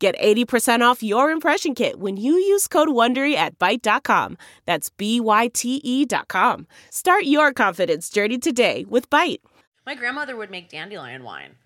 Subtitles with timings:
[0.00, 4.38] Get 80% off your impression kit when you use code WONDERY at Byte.com.
[4.64, 6.66] That's B-Y-T-E dot com.
[6.88, 9.40] Start your confidence journey today with Byte.
[9.84, 11.56] My grandmother would make dandelion wine.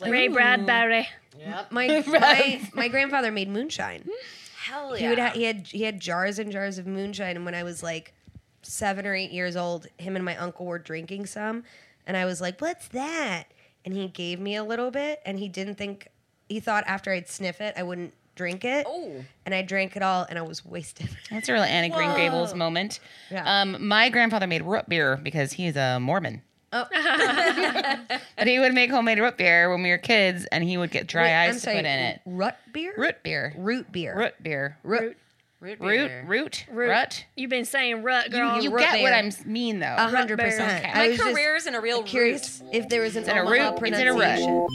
[0.00, 0.32] Ray mm.
[0.32, 1.06] Bradbury.
[1.38, 1.70] Yep.
[1.70, 4.08] My, my my grandfather made moonshine.
[4.56, 7.54] Hell He would ha- he had he had jars and jars of moonshine, and when
[7.54, 8.14] I was like
[8.62, 11.64] seven or eight years old, him and my uncle were drinking some,
[12.06, 13.44] and I was like, "What's that?"
[13.84, 16.08] And he gave me a little bit, and he didn't think
[16.50, 18.86] he thought after I'd sniff it, I wouldn't drink it.
[18.88, 19.24] Oh.
[19.46, 21.08] and I drank it all, and I was wasted.
[21.30, 23.00] That's a real Anne of Green Gables moment.
[23.30, 23.44] Yeah.
[23.60, 26.42] Um, my grandfather made root beer because he's a Mormon.
[26.72, 26.86] Oh.
[28.36, 31.06] but he would make homemade root beer when we were kids, and he would get
[31.06, 32.20] dry Wait, ice I'm to sorry, put in it.
[32.26, 32.94] Root beer.
[32.96, 33.54] Root beer.
[33.56, 34.16] Root beer.
[34.16, 34.78] Root beer.
[34.82, 35.16] Root.
[35.60, 36.08] Root Root.
[36.08, 36.24] beer.
[36.26, 36.66] Root.
[36.70, 36.88] Root.
[36.88, 37.24] Rut.
[37.36, 38.62] You've been saying rut, You, girl.
[38.62, 39.12] you root get what.
[39.12, 39.94] I mean though.
[39.98, 40.84] A hundred percent.
[40.94, 42.70] My was just career's in a real curious root.
[42.74, 44.20] if there was an in a Omaha root, it's in a root.
[44.20, 44.66] pronunciation.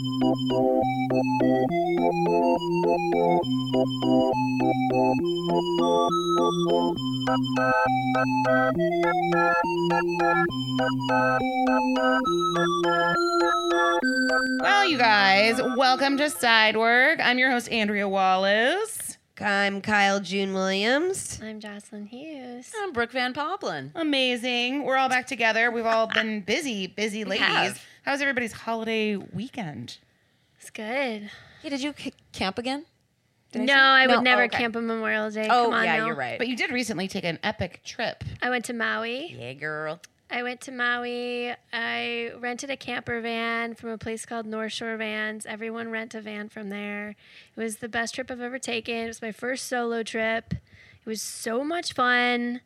[14.61, 17.19] Well, you guys, welcome to Sidework.
[17.23, 19.04] I'm your host Andrea Wallace.
[19.39, 21.39] I'm Kyle June Williams.
[21.43, 22.71] I'm Jocelyn Hughes.
[22.81, 23.91] I'm Brooke Van Poplin.
[23.93, 24.83] Amazing.
[24.83, 25.71] We're all back together.
[25.71, 27.45] We've all been busy, busy ladies.
[27.45, 27.81] have.
[28.03, 29.97] How's everybody's holiday weekend?
[30.61, 31.29] It's good.
[31.61, 32.85] Hey, did you c- camp again?
[33.51, 34.57] Did no, say- I would No, never okay.
[34.57, 35.47] camp on Memorial Day.
[35.49, 36.05] Oh, Come on yeah, now.
[36.05, 36.37] you're right.
[36.37, 38.23] But you did recently take an epic trip.
[38.41, 39.35] I went to Maui.
[39.37, 39.99] yeah, girl.
[40.29, 41.53] I went to Maui.
[41.71, 45.45] I rented a camper van from a place called North Shore Vans.
[45.45, 47.09] Everyone rent a van from there.
[47.55, 48.95] It was the best trip I've ever taken.
[48.95, 50.53] It was my first solo trip.
[50.53, 52.61] It was so much fun.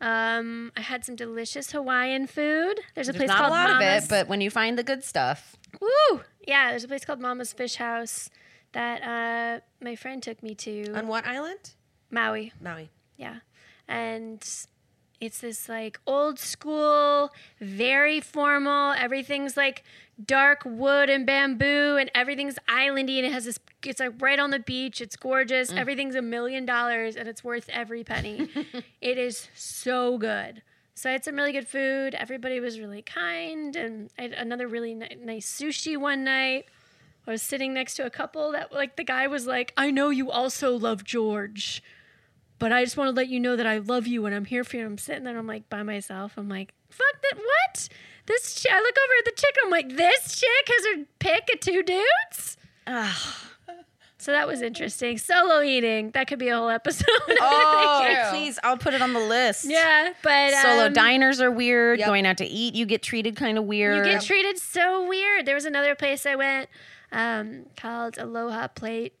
[0.00, 2.80] Um, I had some delicious Hawaiian food.
[2.94, 4.04] There's a There's place not a lot Mama's.
[4.04, 6.22] of it, but when you find the good stuff, Woo!
[6.46, 8.30] Yeah, there's a place called Mama's Fish House
[8.72, 10.92] that uh, my friend took me to.
[10.94, 11.74] On what island?
[12.10, 12.52] Maui.
[12.60, 12.90] Maui.
[13.16, 13.36] Yeah.
[13.86, 14.42] And
[15.22, 18.92] it's this like old school, very formal.
[18.92, 19.84] Everything's like
[20.22, 23.60] dark wood and bamboo, and everything's islandy, and it has this.
[23.84, 25.00] It's like right on the beach.
[25.00, 25.70] It's gorgeous.
[25.70, 25.78] Mm.
[25.78, 28.50] Everything's a million dollars, and it's worth every penny.
[29.00, 30.62] it is so good.
[30.94, 32.16] So I had some really good food.
[32.16, 36.64] Everybody was really kind, and I had another really ni- nice sushi one night.
[37.28, 40.10] I was sitting next to a couple that like the guy was like, "I know
[40.10, 41.80] you also love George."
[42.62, 44.62] But I just want to let you know that I love you and I'm here
[44.62, 44.86] for you.
[44.86, 46.34] I'm sitting there, and I'm like by myself.
[46.36, 47.36] I'm like, fuck that.
[47.36, 47.88] What?
[48.26, 48.62] This.
[48.62, 48.68] Ch-?
[48.70, 49.56] I look over at the chick.
[49.64, 52.56] I'm like, this chick has her pick of two dudes.
[54.18, 55.18] So that was interesting.
[55.18, 56.12] Solo eating.
[56.12, 57.08] That could be a whole episode.
[57.28, 59.64] oh, please, I'll put it on the list.
[59.64, 61.98] yeah, but Solo um, diners are weird.
[61.98, 62.06] Yep.
[62.06, 64.06] Going out to eat, you get treated kind of weird.
[64.06, 65.44] You get treated so weird.
[65.44, 66.68] There was another place I went
[67.10, 69.14] um, called Aloha Plate,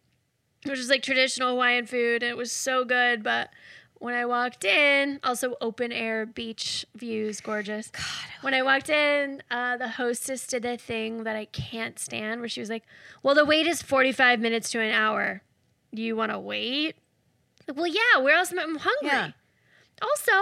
[0.64, 3.22] which is like traditional Hawaiian food, and it was so good.
[3.22, 3.50] But
[3.98, 7.88] when I walked in, also open air beach views, gorgeous.
[7.88, 8.02] God,
[8.42, 12.48] when I walked in, uh, the hostess did a thing that I can't stand, where
[12.48, 12.84] she was like,
[13.22, 15.42] "Well, the wait is forty-five minutes to an hour.
[15.94, 16.96] Do you want to wait?"
[17.68, 18.20] Like, well, yeah.
[18.20, 18.62] Where else am I?
[18.62, 19.08] I'm hungry.
[19.08, 19.30] Yeah.
[20.00, 20.32] Also,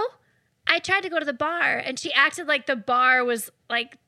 [0.67, 3.99] I tried to go to the bar and she acted like the bar was like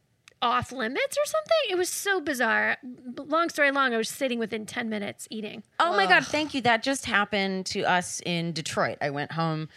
[0.42, 1.70] off limits or something.
[1.70, 2.76] It was so bizarre.
[3.16, 5.62] Long story long, I was sitting within 10 minutes eating.
[5.80, 6.60] Oh my God, thank you.
[6.60, 8.98] That just happened to us in Detroit.
[9.00, 9.68] I went home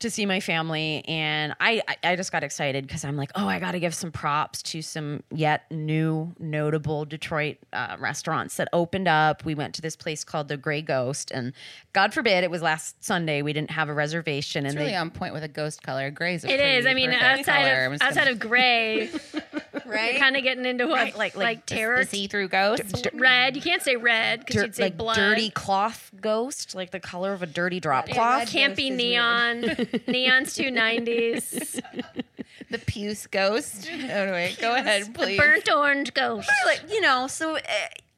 [0.00, 3.48] to see my family and I, I, I just got excited because I'm like, oh,
[3.48, 8.68] I got to give some props to some yet new notable Detroit uh, restaurants that
[8.72, 9.44] opened up.
[9.44, 11.52] We went to this place called the Gray Ghost and
[11.92, 13.42] God forbid it was last Sunday.
[13.42, 16.12] We didn't have a reservation It's and really they, on point with a ghost color.
[16.12, 16.86] Gray's a It is.
[16.86, 17.86] I mean, outside color.
[17.86, 19.10] Of outside gonna- of gray,
[19.88, 20.18] right?
[20.18, 22.04] kind of getting into what Right, like like- like, like terror.
[22.04, 23.08] the see-through ghost.
[23.14, 23.56] red.
[23.56, 25.16] You can't say red because Dir- you'd say like blood.
[25.16, 28.38] dirty cloth ghost, like the color of a dirty drop Yeah, cloth.
[28.40, 29.76] red Can't be neon.
[30.06, 31.80] Neon's two nineties.
[32.70, 33.88] the puce ghost.
[33.98, 35.38] Anyway, go ahead, please.
[35.38, 36.50] Burnt orange ghost.
[36.66, 37.60] like you know so uh,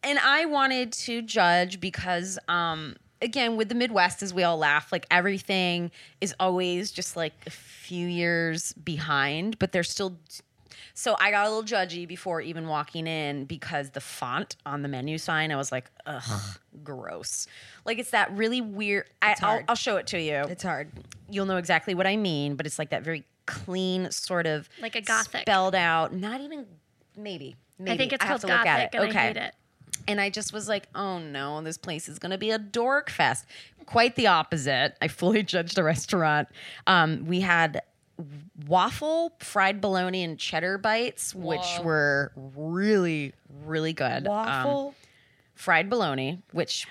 [0.03, 4.91] and i wanted to judge because um again with the midwest as we all laugh
[4.93, 5.91] like everything
[6.23, 10.17] is always just like a few years behind but they're still
[10.95, 14.89] So I got a little judgy before even walking in because the font on the
[14.89, 17.47] menu sign, I was like, ugh, gross.
[17.85, 19.09] Like it's that really weird.
[19.23, 19.65] I, I'll, hard.
[19.69, 20.37] I'll show it to you.
[20.49, 20.91] It's hard.
[21.31, 24.95] You'll know exactly what I mean, but it's like that very clean sort of Like
[24.97, 25.43] a Gothic.
[25.43, 26.13] spelled out.
[26.15, 26.67] Not even
[27.17, 27.57] maybe.
[27.79, 28.99] Maybe I think it's have called to look Gothic, at it.
[28.99, 29.19] and okay.
[29.19, 29.55] I hate it.
[30.09, 33.11] And I just was like, oh no, this place is going to be a dork
[33.11, 33.45] fest.
[33.87, 34.97] Quite the opposite.
[35.01, 36.49] I fully judged the restaurant.
[36.87, 37.83] Um, we had
[38.67, 43.33] waffle, fried bologna, and cheddar bites, which were really,
[43.65, 44.27] really good.
[44.27, 44.95] Um, Waffle.
[45.55, 46.87] fried bologna, which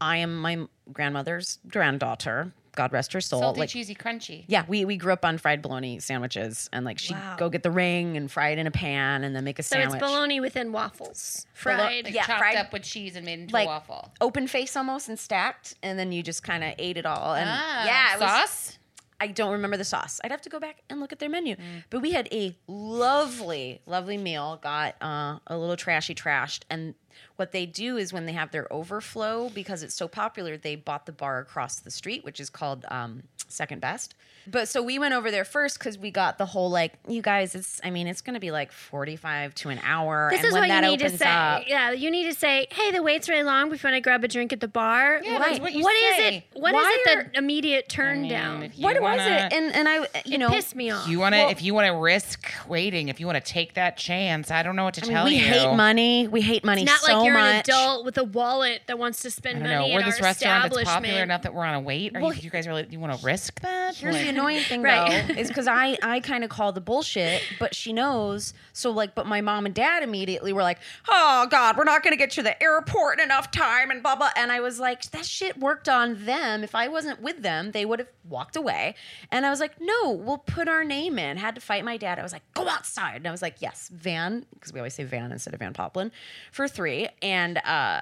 [0.00, 2.52] I am my grandmother's granddaughter.
[2.76, 3.40] God rest her soul.
[3.40, 4.44] Salty, like, cheesy, crunchy.
[4.46, 7.34] yeah, we, we grew up on fried bologna sandwiches, and like she'd Wow.
[7.36, 9.74] go get the ring and fry it in a pan, and then make a So
[9.74, 9.98] sandwich.
[10.00, 12.04] So it's bologna within waffles, fried.
[12.04, 14.12] Like Yeah, chopped fried- up with cheese and made into like a waffle.
[14.20, 17.34] open face almost and stacked, and then you just kind of ate it all.
[17.34, 18.78] And Ah, yeah, it was- sauce.
[19.20, 20.18] I don't remember the sauce.
[20.24, 21.56] I'd have to go back and look at their menu.
[21.56, 21.84] Mm.
[21.90, 24.58] But we had a lovely, lovely meal.
[24.62, 26.94] Got uh, a little trashy trashed, and
[27.40, 31.06] what they do is when they have their overflow because it's so popular, they bought
[31.06, 34.14] the bar across the street, which is called um, Second Best.
[34.46, 37.54] But so we went over there first because we got the whole like, you guys,
[37.54, 37.78] it's.
[37.84, 40.28] I mean, it's going to be like forty-five to an hour.
[40.30, 41.26] This and is when what you that need to say.
[41.28, 43.68] up, Yeah, you need to say, "Hey, the wait's really long.
[43.68, 46.16] We want to grab a drink at the bar." Yeah, that's what you What is
[46.16, 46.36] say.
[46.38, 46.44] it?
[46.58, 47.18] What is Why it?
[47.18, 48.62] are- The immediate turn I mean, down.
[48.62, 49.52] if you what was wanna- it?
[49.52, 51.06] And and I, you It know, pissed me off.
[51.06, 53.74] You want to, Well- if you want to risk waiting, if you want to take
[53.74, 55.44] that chance, I don't know what to I mean, tell we you.
[55.44, 56.28] hate money.
[56.28, 57.54] We hate money It's not so like you're much.
[57.54, 59.94] an adult with a wallet that wants to spend money know.
[59.94, 62.16] We're this our restaurant that's popular enough that we're on a wait.
[62.16, 62.86] Are Well, you, you guys really?
[62.90, 63.96] You want to risk that?
[63.96, 65.26] Here's Like- the annoying thing Right.
[65.28, 68.54] though, is because I I kind of call the bullshit, but she knows.
[68.72, 70.78] So like, but my mom and dad immediately were like,
[71.08, 74.30] "Oh God, we're not gonna get to the airport in enough time," and blah blah.
[74.36, 76.64] And I was like, that shit worked on them.
[76.64, 78.94] If I wasn't with them, they would have walked away.
[79.30, 81.36] And I was like, no, we'll put our name in.
[81.36, 82.18] Had to fight my dad.
[82.18, 85.04] I was like, go outside, and I was like, yes, Van, because we always say
[85.04, 86.10] Van instead of Van Poplin,
[86.52, 87.58] for three, and.
[87.58, 88.00] uh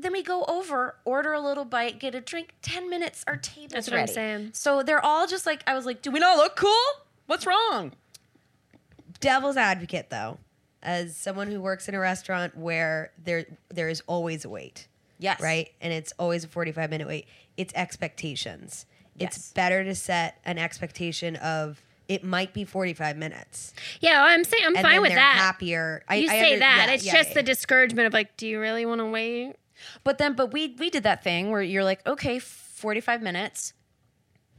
[0.00, 2.54] then we go over, order a little bite, get a drink.
[2.62, 4.12] Ten minutes, our table's That's what I'm ready.
[4.12, 4.50] saying.
[4.52, 6.70] So they're all just like, I was like, do we not look cool?
[7.26, 7.90] What's wrong?
[9.20, 10.38] devil's advocate though
[10.82, 14.86] as someone who works in a restaurant where there there is always a wait
[15.18, 15.40] Yes.
[15.40, 17.26] right and it's always a 45 minute wait
[17.56, 18.86] it's expectations
[19.16, 19.36] Yes.
[19.36, 24.62] it's better to set an expectation of it might be 45 minutes Yeah, I'm saying
[24.66, 25.36] I'm and fine with that.
[25.36, 26.84] happier I, you I say under- that.
[26.88, 27.34] yeah, it's yeah, just yeah.
[27.34, 29.54] the discouragement of like, do you really want to wait?
[30.04, 33.74] But then, but we we did that thing where you're like, okay, 45 minutes.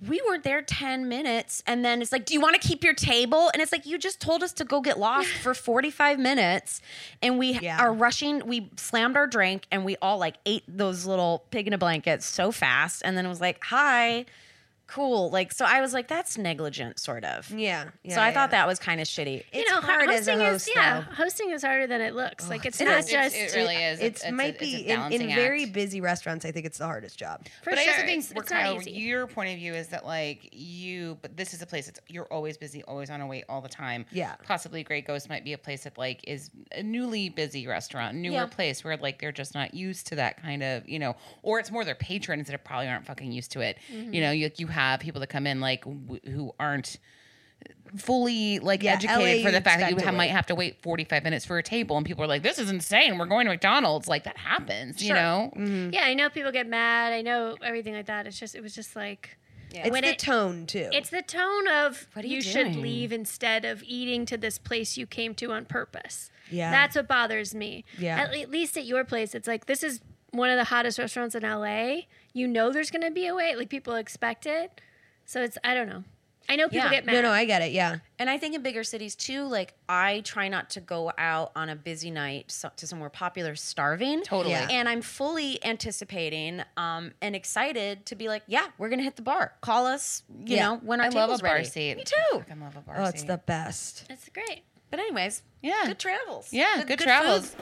[0.08, 1.62] We weren't there 10 minutes.
[1.68, 3.50] And then it's like, do you want to keep your table?
[3.54, 6.80] And it's like, you just told us to go get lost for 45 minutes.
[7.22, 8.48] And we are rushing.
[8.48, 12.24] We slammed our drink and we all like ate those little pig in a blanket
[12.24, 13.02] so fast.
[13.04, 14.26] And then it was like, hi,
[14.92, 15.30] cool.
[15.30, 17.50] Like, so I was like, that's negligent, sort of.
[17.52, 18.34] yeah, yeah so I yeah.
[18.34, 19.44] thought that was kind of shitty.
[19.54, 21.14] You know, hard as a hosting host, is yeah, though.
[21.16, 22.50] hosting is harder than it looks.
[22.50, 23.06] like it's it not is.
[23.08, 24.00] just It really is.
[24.00, 26.52] it's, It's- might it's a- it's a be in, in balancing very busy restaurants i
[26.52, 27.90] think it's the hardest job for but sure.
[27.90, 28.92] I also think it's, we're it's not easy.
[28.92, 32.26] your point of view is that like you, but this is a place that's you're
[32.26, 34.06] always busy, always on a wait all the time.
[34.12, 34.36] Yeah.
[34.44, 38.34] Possibly Gray Ghost might be a place that like is a newly busy restaurant, newer
[38.34, 38.46] Yeah.
[38.48, 41.72] place where like they're just not used to that kind of you know, or it's
[41.72, 43.78] more their patrons that probably aren't fucking used to it.
[43.94, 44.14] Mm-hmm.
[44.14, 46.98] You know, you you have people that come in like w- who aren't
[47.98, 50.82] fully like Yeah, educated LA for the fact that you ha- might have to wait
[50.84, 53.52] 45 minutes for a table and people are like this is insane we're going to
[53.52, 55.16] mcdonald's like that happens you Sure.
[55.16, 55.90] know mm-hmm.
[55.92, 57.14] Yeah, I know people get mad.
[57.14, 58.28] I know everything like that.
[58.28, 59.38] It's just it was just like
[59.72, 63.12] it's When the it- tone too it's the tone of What you, you should leave
[63.12, 66.30] instead of eating to this place you came to on purpose.
[66.52, 66.72] Yeah.
[66.72, 67.86] That's what bothers me.
[68.00, 68.18] Yeah.
[68.22, 71.36] At, at least at your place, it's like this is one of the hottest restaurants
[71.36, 72.02] in LA.
[72.34, 73.58] You know there's gonna be a wait.
[73.58, 74.82] Like people expect it.
[75.26, 76.04] So it's I don't know.
[76.52, 76.90] I know people Yeah.
[76.90, 77.14] get mad.
[77.14, 80.22] no no i get it yeah And I think in bigger cities too, like I
[80.22, 84.24] try not to go out on a busy night so, to somewhere popular starving.
[84.24, 84.54] Totally.
[84.56, 84.68] Yeah.
[84.72, 89.22] And I'm fully anticipating um, and excited to be like, yeah, we're gonna hit the
[89.22, 89.54] bar.
[89.62, 90.70] Call us, you Yeah.
[90.70, 91.66] know, when our i love table's a bar ready.
[91.68, 92.44] seat Me too.
[92.50, 94.64] i love a bar oh seat it's the best It's great.
[94.90, 95.84] But anyways, Yeah.
[95.86, 96.52] good travels.
[96.52, 97.56] Yeah, good, travels.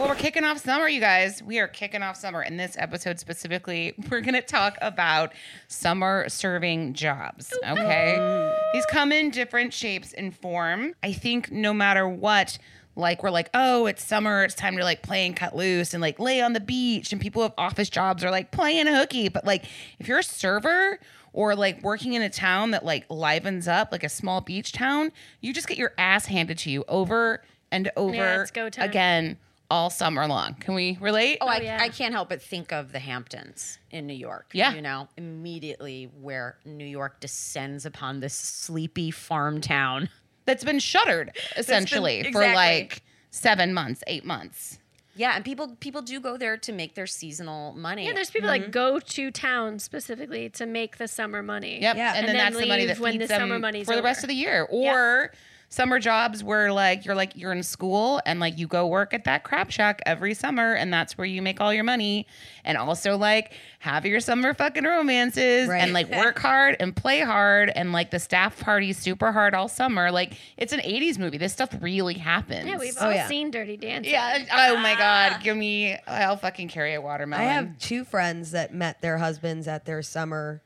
[0.00, 1.42] Well, we're kicking off summer, you guys.
[1.42, 2.42] We are kicking off summer.
[2.42, 5.34] In this episode specifically, we're going to talk about
[5.68, 7.52] summer serving jobs.
[7.68, 8.56] Okay.
[8.72, 10.94] These come in different shapes and form.
[11.02, 12.56] I think no matter what,
[12.96, 16.00] like we're like, oh, it's summer, it's time to like play and cut loose and
[16.00, 17.12] like lay on the beach.
[17.12, 19.28] And people with office jobs are like playing a hooky.
[19.28, 19.66] But like
[19.98, 20.98] if you're a server
[21.34, 25.12] or like working in a town that like livens up, like a small beach town,
[25.42, 28.88] you just get your ass handed to you over and over it's go time.
[28.88, 29.36] again
[29.70, 30.54] all summer long.
[30.54, 31.38] Can we relate?
[31.40, 31.78] Oh, I, yeah.
[31.80, 34.50] I can't help but think of the Hamptons in New York.
[34.52, 34.74] Yeah.
[34.74, 40.08] You know, immediately where New York descends upon this sleepy farm town.
[40.46, 42.54] That's been shuttered essentially for exactly.
[42.56, 44.78] like seven months, eight months.
[45.16, 48.06] Yeah, and people people do go there to make their seasonal money.
[48.06, 48.62] Yeah, there's people Mm-hmm.
[48.62, 51.80] like go to town specifically to make the summer money.
[51.82, 51.96] Yep.
[51.96, 52.08] Yeah.
[52.10, 53.96] And, And then, then that's the money that leave when the them summer money's for
[53.96, 54.66] the rest of the year.
[54.70, 55.32] Or
[55.72, 59.22] summer jobs where like you're like you're in school and like you go work at
[59.22, 62.26] that crap shack every summer and that's where you make all your money.
[62.64, 65.78] And also like have your summer fucking romances Right.
[65.78, 69.68] and like work hard and play hard and like the staff parties super hard all
[69.68, 70.10] summer.
[70.10, 71.38] Like it's an 80s movie.
[71.38, 72.66] This stuff really happens.
[72.66, 73.28] Yeah, we've Oh, all yeah.
[73.28, 74.12] seen Dirty Dancing.
[74.12, 74.44] Yeah.
[74.52, 75.40] Oh my God.
[75.40, 77.46] Give me, I'll fucking carry a watermelon.
[77.46, 80.62] I have two friends that met their husbands at their summer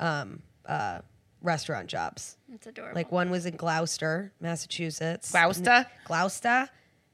[0.00, 1.00] um, uh,
[1.42, 2.36] restaurant jobs.
[2.52, 2.94] It's adorable.
[2.96, 5.30] Like one was in Gloucester, Massachusetts.
[5.32, 5.86] Gloucester?
[6.04, 6.68] Gloucester.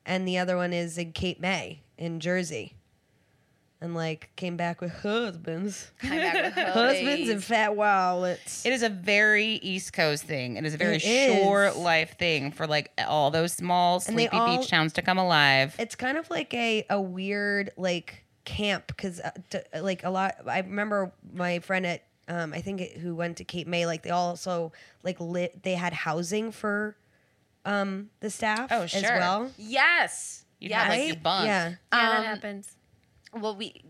[0.06, 2.74] And the other one is in Cape May in Jersey.
[3.80, 5.90] And like came back with husbands.
[5.98, 8.64] Come back with Husbands and fat wallets.
[8.64, 10.56] It is a very East Coast thing.
[10.56, 11.42] It is a very It is.
[11.42, 15.02] short life thing for like all those small And they sleepy all- beach towns to
[15.02, 15.76] come alive.
[15.78, 20.34] it's kind of like a, a weird like camp because uh, t- like a lot
[20.46, 24.02] i remember my friend at um, i think it, who went to cape may like
[24.02, 26.96] they also like lit they had housing for
[27.66, 30.44] um, the staff Oh, as well Yes.
[30.60, 30.82] You'd yes.
[30.82, 31.46] have like your bunk.
[31.46, 32.76] yeah yeah, that um, happens.
[33.34, 33.82] Well, we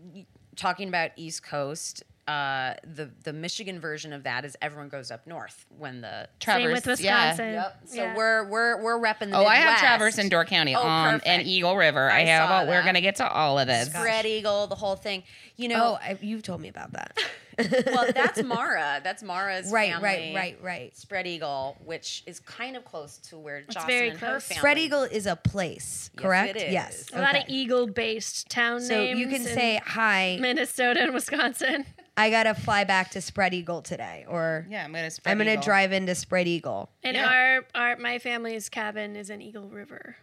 [0.55, 2.03] talking about East Coast.
[2.27, 6.71] Uh, the the Michigan version of that is everyone goes up north when the Same
[6.71, 7.29] with Traverse, yeah.
[7.29, 7.53] Wisconsin.
[7.53, 7.77] Yep.
[7.85, 8.15] So Yeah.
[8.15, 11.43] we're we're we're repping the Oh, I have Traverse and Door County Oh, um, and.
[11.45, 12.09] Eagle River.
[12.09, 12.49] I, I have.
[12.49, 13.89] saw All, we're gonna get to all of this.
[13.89, 15.21] Spread Eagle, the whole thing.
[15.55, 17.15] You know, oh I, you've told me about that
[17.93, 19.01] well, that's Mara.
[19.03, 20.03] That's Mara's right family.
[20.03, 24.19] right right right Spread Eagle, which is kind of close to where Jocelyn very and
[24.19, 24.47] her close.
[24.47, 24.57] family.
[24.59, 26.73] spread eagle is a place Yes, correct it is.
[26.73, 29.19] yes A lot of eagle-based town so names.
[29.19, 31.85] you can say hi Minnesota and Wisconsin.
[32.17, 35.11] i gotta fly back to spread eagle today or Yeah, I'm gonna.
[35.11, 35.63] Spread i'm gonna Eagle.
[35.63, 37.27] drive into spread eagle And Yeah.
[37.27, 40.15] our, our my family's cabin is in Eagle River.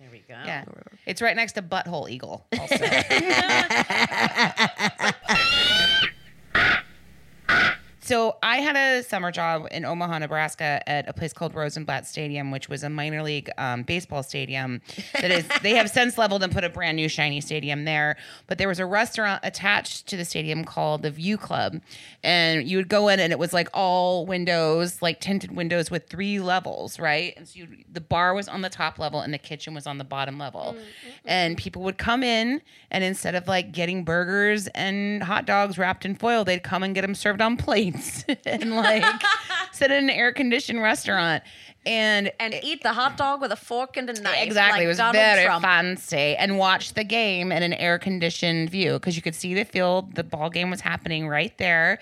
[0.00, 0.34] There we go.
[0.44, 0.64] Yeah,
[1.06, 2.46] it's right next to Butthole Eagle.
[2.58, 2.76] Also.
[8.04, 12.50] So I had a summer job in Omaha, Nebraska, at a place called Rosenblatt Stadium,
[12.50, 14.82] which was a minor league um, baseball stadium.
[15.14, 18.18] That is, they have since leveled and put a brand new shiny stadium there.
[18.46, 21.80] But there was a restaurant attached to the stadium called the View Club,
[22.22, 26.06] and you would go in, and it was like all windows, like tinted windows with
[26.06, 27.32] three levels, right?
[27.38, 29.96] And so you, the bar was on the top level, and the kitchen was on
[29.96, 31.58] the bottom level, mm, mm, and mm.
[31.58, 36.14] people would come in, and instead of like getting burgers and hot dogs wrapped in
[36.14, 37.93] foil, they'd come and get them served on plates
[38.46, 39.04] and like
[39.72, 41.42] sit in an air conditioned restaurant.
[41.86, 44.38] And And eat the hot dog with a fork and a knife.
[44.38, 45.62] exactly, like it was Donald very Trump.
[45.62, 46.34] fancy.
[46.34, 50.14] And watch the game in an air conditioned view because you could see the field.
[50.14, 51.98] The ball game was happening right there,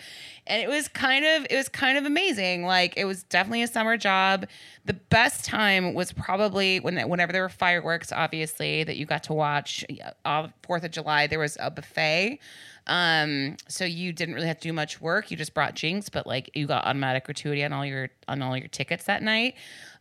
[0.46, 2.64] and it was kind of it was kind of amazing.
[2.64, 4.46] Like it was definitely a summer job.
[4.84, 9.32] The best time was probably when whenever there were fireworks, obviously that you got to
[9.32, 9.84] watch.
[10.24, 12.38] Uh, Fourth of July, there was a buffet.
[12.86, 15.30] Um, so you didn't really have to do much work.
[15.30, 18.56] You just brought jinx, but like you got automatic gratuity on all your on all
[18.56, 19.54] your tickets that night.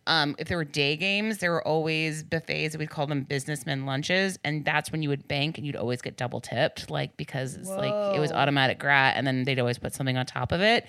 [0.07, 2.75] Um, if there were day games, there were always buffets.
[2.75, 6.17] We'd call them businessmen lunches, and that's when you would bank and you'd always get
[6.17, 9.93] double tipped, like because it's like it was automatic grat, and then they'd always put
[9.93, 10.87] something on top of it.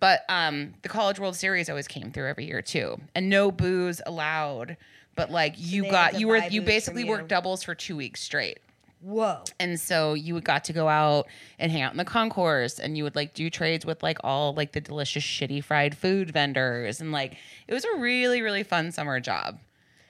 [0.00, 4.02] But um, the College World Series always came through every year too, and no booze
[4.04, 4.76] allowed.
[5.14, 8.58] But like you got, you were you basically worked doubles for two weeks straight.
[9.02, 11.26] Whoa And so you would got to go out
[11.58, 14.54] and hang out in the concourse and you would like do trades with like all
[14.54, 17.36] like the delicious shitty fried food vendors and like
[17.68, 19.58] it was a really really fun summer job.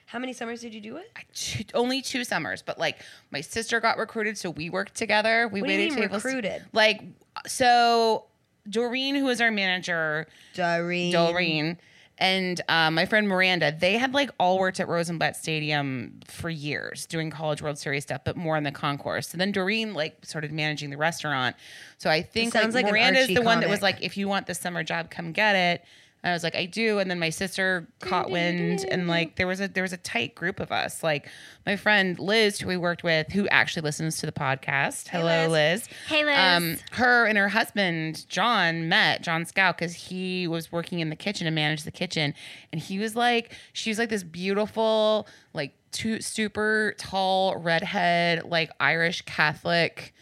[0.06, 2.98] how many summers did you do it Two, only two summers, but like
[3.30, 5.48] my sister got recruited so we worked together.
[5.48, 6.24] We What do you waited mean tables.
[6.24, 6.62] recruited?
[6.74, 7.02] Like
[7.46, 8.26] so
[8.68, 11.12] Doreen who was our manager, Doreen.
[11.12, 11.78] Doreen
[12.22, 17.04] and uh, my friend Miranda, they had like all worked at Rosenblatt Stadium for years
[17.06, 19.32] doing College World Series stuff, but more in the concourse.
[19.32, 21.56] And then Doreen like started managing the restaurant.
[21.98, 24.46] So I think sounds like, like Miranda's the one that was like, if you want
[24.46, 25.84] the summer job, come get it.
[26.22, 27.00] And I was like, I do.
[27.00, 30.36] And then my sister caught wind, and like there was a there was a tight
[30.36, 31.02] group of us.
[31.02, 31.28] Like
[31.66, 35.08] my friend Liz, who we worked with, who actually listens to the podcast.
[35.08, 35.88] Hello, Liz.
[36.06, 36.36] Hey, Liz.
[36.38, 41.16] Um, her and her husband John met John Scout because he was working in the
[41.16, 42.34] kitchen and managed the kitchen,
[42.72, 48.70] and he was like, she was like this beautiful, like two super tall redhead, like
[48.78, 50.14] Irish Catholic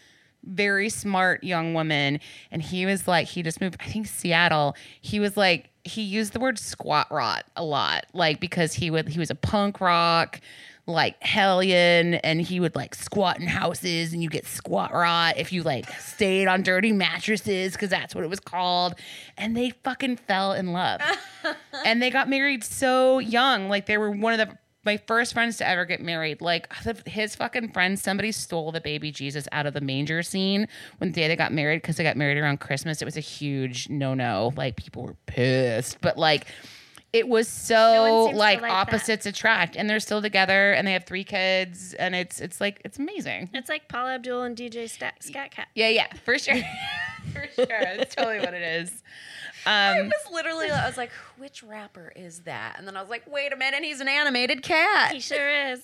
[0.43, 5.19] very smart young woman and he was like he just moved i think seattle he
[5.19, 9.19] was like he used the word squat rot a lot like because he would he
[9.19, 10.39] was a punk rock
[10.87, 15.53] like hellion and he would like squat in houses and you get squat rot if
[15.53, 18.95] you like stayed on dirty mattresses because that's what it was called
[19.37, 21.01] and they fucking fell in love.
[21.83, 25.57] And they got married so young like they were one of the my first friends
[25.57, 26.67] to ever get married like
[27.05, 31.21] his fucking friends somebody stole the baby jesus out of the manger scene when the
[31.21, 33.01] day they got married because they got married around christmas.
[33.01, 34.53] It was a huge no-no.
[34.55, 36.47] Like people were pissed but like
[37.13, 38.87] it was so to like, like that.
[38.87, 42.81] opposites attract and they're still together and they have three kids and it's it's like
[42.85, 43.49] it's amazing.
[43.53, 45.67] It's like Paula Abdul and DJ Stat- Skat Kat.
[45.75, 46.55] yeah yeah for sure.
[47.33, 47.67] For sure.
[47.67, 49.03] That's totally what it is
[49.65, 52.75] I um was literally, I was like, which rapper is that?
[52.77, 55.13] And then I was like, wait a minute, he's an animated cat.
[55.13, 55.81] He sure is.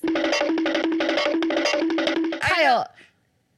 [2.41, 2.87] kyle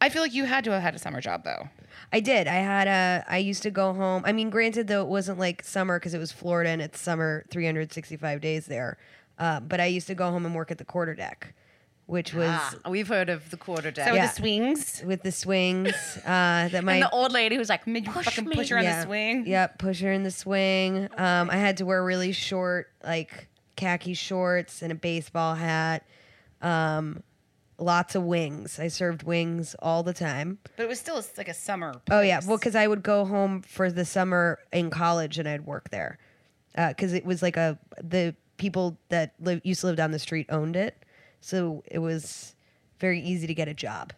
[0.02, 1.70] i feel like you had to have had a summer job though
[2.12, 2.48] I did.
[2.48, 3.24] I had a.
[3.30, 4.24] I used to go home.
[4.26, 7.46] I mean, granted, though, it wasn't like summer because it was Florida and it's summer
[7.52, 8.98] 365 days there.
[9.38, 11.54] Uh, but I used to go home and work at the quarter deck,
[12.10, 14.08] which was Ah, we've heard of the quarter deck.
[14.08, 14.26] so Yeah.
[14.26, 15.94] the swings with the swings.
[16.26, 18.56] Uh, that my and the old lady who's like, made you push fucking me.
[18.56, 18.98] push her on Yeah.
[19.02, 21.08] the swing Yep, push her in the swing.
[21.18, 26.04] Um, I had to wear really short, like khaki shorts and a baseball hat.
[26.62, 27.22] Um,
[27.78, 28.80] lots of wings.
[28.80, 30.58] I served wings all the time.
[30.76, 33.62] but it was still like a summer Oh yeah, well, because I would go home
[33.62, 36.18] for the summer in college and I'd work there,
[36.76, 40.48] because it was like a the people that live, used to live down the street
[40.50, 40.98] owned it,
[41.42, 42.56] so it was
[43.00, 44.14] very easy to get a job,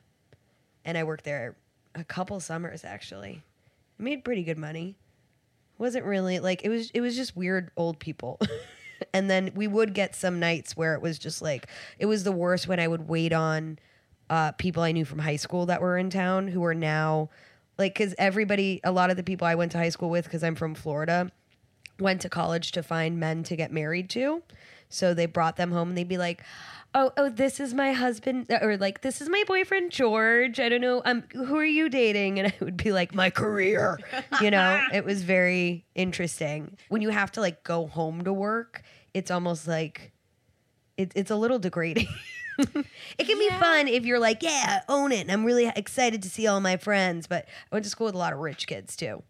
[0.85, 1.55] and I worked there
[1.95, 3.43] a couple summers actually.
[3.99, 4.95] I made pretty good money.
[5.77, 6.89] wasn't really like it was.
[6.91, 8.39] It was just weird old people.
[9.13, 11.67] and then we would get some nights where it was just like
[11.99, 13.79] it was the worst when I would wait on
[14.29, 17.29] uh, people I knew from high school that were in town who are now
[17.77, 20.43] like because everybody a lot of the people I went to high school with because
[20.43, 21.31] I'm from Florida
[21.99, 24.41] went to college to find men to get married to.
[24.93, 26.43] So they brought them home and they'd be like,
[26.93, 30.59] "Oh, oh, this is my husband or like this is my boyfriend George.
[30.59, 31.01] I don't know.
[31.05, 33.99] Um who are you dating?" And I would be like, "My career."
[34.41, 36.77] You know, it was very interesting.
[36.89, 38.83] When you have to like go home to work,
[39.13, 40.11] it's almost like
[40.97, 42.07] it, it's a little degrading.
[42.57, 45.21] it can be fun if you're like, yeah, own it.
[45.21, 47.27] And I'm really excited to see all my friends.
[47.27, 49.23] But I went to school with a lot of rich kids too.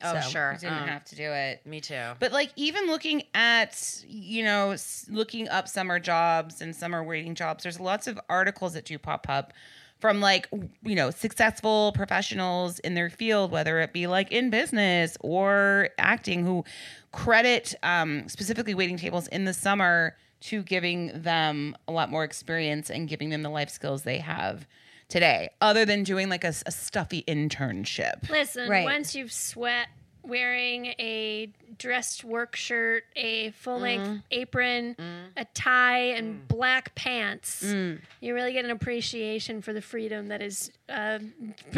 [0.00, 0.52] Oh, So, sure.
[0.52, 2.12] you didn't Um, have to do it Me too.
[2.20, 4.76] But like even looking at you know
[5.08, 9.28] looking up summer jobs and summer waiting jobs, there's lots of articles that do pop
[9.28, 9.52] up
[9.98, 10.48] from like
[10.84, 16.44] you know successful professionals in their field, whether it be like in business or acting,
[16.44, 16.64] who
[17.10, 22.90] credit um, specifically waiting tables in the summer to giving them a lot more experience
[22.90, 24.68] and giving them the life skills they have
[25.08, 28.28] today, other than doing like a stuffy internship.
[28.30, 28.84] Listen, Right.
[28.84, 29.88] once you've sweat
[30.22, 34.16] wearing a dressed work shirt, a full length Mm-hmm.
[34.32, 34.96] apron,
[35.38, 36.48] a tie, and Mm.
[36.48, 41.18] black pants, you really get an appreciation for the freedom that is uh,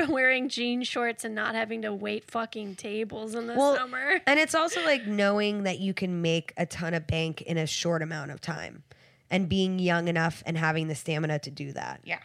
[0.08, 4.20] wearing jean shorts and not having to wait fucking tables in the summer.
[4.26, 7.66] And it's also like knowing that you can make a ton of bank in a
[7.66, 8.82] short amount of time
[9.30, 12.00] and being young enough and having the stamina to do that.
[12.02, 12.18] Yeah.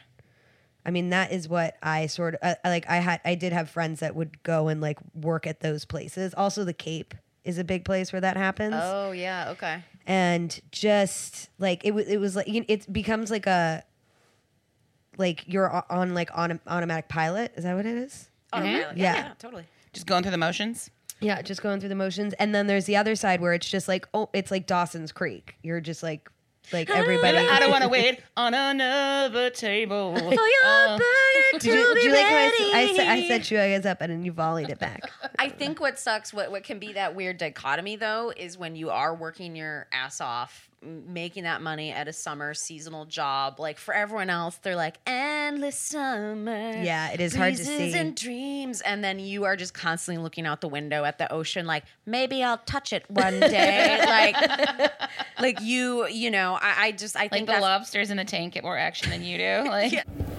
[0.86, 2.88] I mean, that is what I sort of uh, like.
[2.89, 6.34] I had, I did have friends that would go and like work at those places.
[6.36, 8.76] Also, the Cape is a big place where that happens.
[8.78, 9.50] Oh, yeah.
[9.52, 9.84] Okay.
[10.08, 13.84] and just like it was it was like you know, it becomes like a
[15.17, 18.98] like you're on like on automatic pilot is that what it is Automatic.
[18.98, 19.15] Yeah.
[19.15, 19.65] yeah, totally.
[19.93, 20.89] Just going through the motions.
[21.21, 23.88] yeah just going through the motions and then there's the other side where it's just
[23.88, 26.30] like oh it's like dawson's creek you're just like
[26.73, 30.15] like everybody I don't want to wait on another table.
[30.67, 30.99] Oh,
[31.54, 34.01] did you, did you like how I, s- I, said, I set you guys up
[34.01, 35.10] and then you volleyed it back.
[35.39, 38.89] I think what sucks, what what can be that weird dichotomy though, is when you
[38.89, 43.60] are working your ass off, m- making that money at a summer seasonal job.
[43.60, 46.71] Like for everyone else, they're like endless summer.
[46.82, 48.00] Yeah, it is hard to breezes see.
[48.00, 51.65] and dreams, and then you are just constantly looking out the window at the ocean,
[51.65, 54.00] like maybe I'll touch it one day.
[54.06, 54.91] like,
[55.39, 58.54] like you, you know, I, I just I like think the lobsters in the tank
[58.54, 59.45] get more action than you do.
[59.76, 59.91] Like.
[59.91, 60.35] Then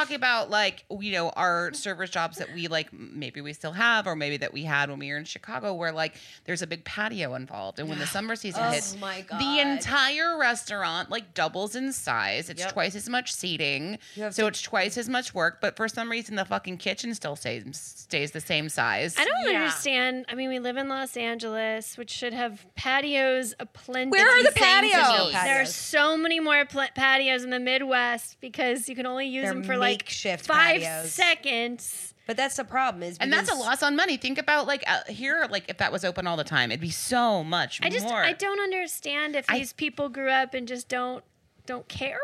[0.00, 1.74] talking about like you know our mm-hmm.
[1.74, 4.98] servers jobs that we like maybe we still have or maybe that we had when
[4.98, 8.36] we were in Chicago where like there's a big patio involved and when the summer
[8.36, 12.72] season Oh hits my the entire restaurant like doubles in size it's Yep.
[12.72, 16.36] twice as much seating have so it's twice as much work but for some reason
[16.36, 19.60] the fucking kitchen still stays stays the same size I don't Yeah.
[19.60, 20.26] understand.
[20.28, 24.10] I mean, we live in Los Angeles, which should have patios aplenty.
[24.10, 24.92] Where are the Things.
[24.92, 25.32] patios?
[25.32, 29.44] There are so many more pl- patios in the Midwest because you can only use
[29.44, 31.12] They're them for like like shift five patios.
[31.12, 32.14] seconds.
[32.26, 34.16] But that's the problem is And that's a loss on money.
[34.16, 36.90] Think about like uh, here, like if that was open all the time, it'd be
[36.90, 37.86] so much more.
[37.86, 38.22] I just more.
[38.22, 41.24] I don't understand if I- these people grew up and just don't
[41.66, 42.20] don't care.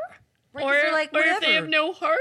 [0.52, 2.18] Right, they're like, or if they have no heart.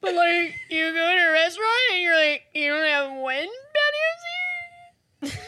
[0.00, 3.46] But like you go to a restaurant and you're like, you don't have one
[5.22, 5.40] patios here?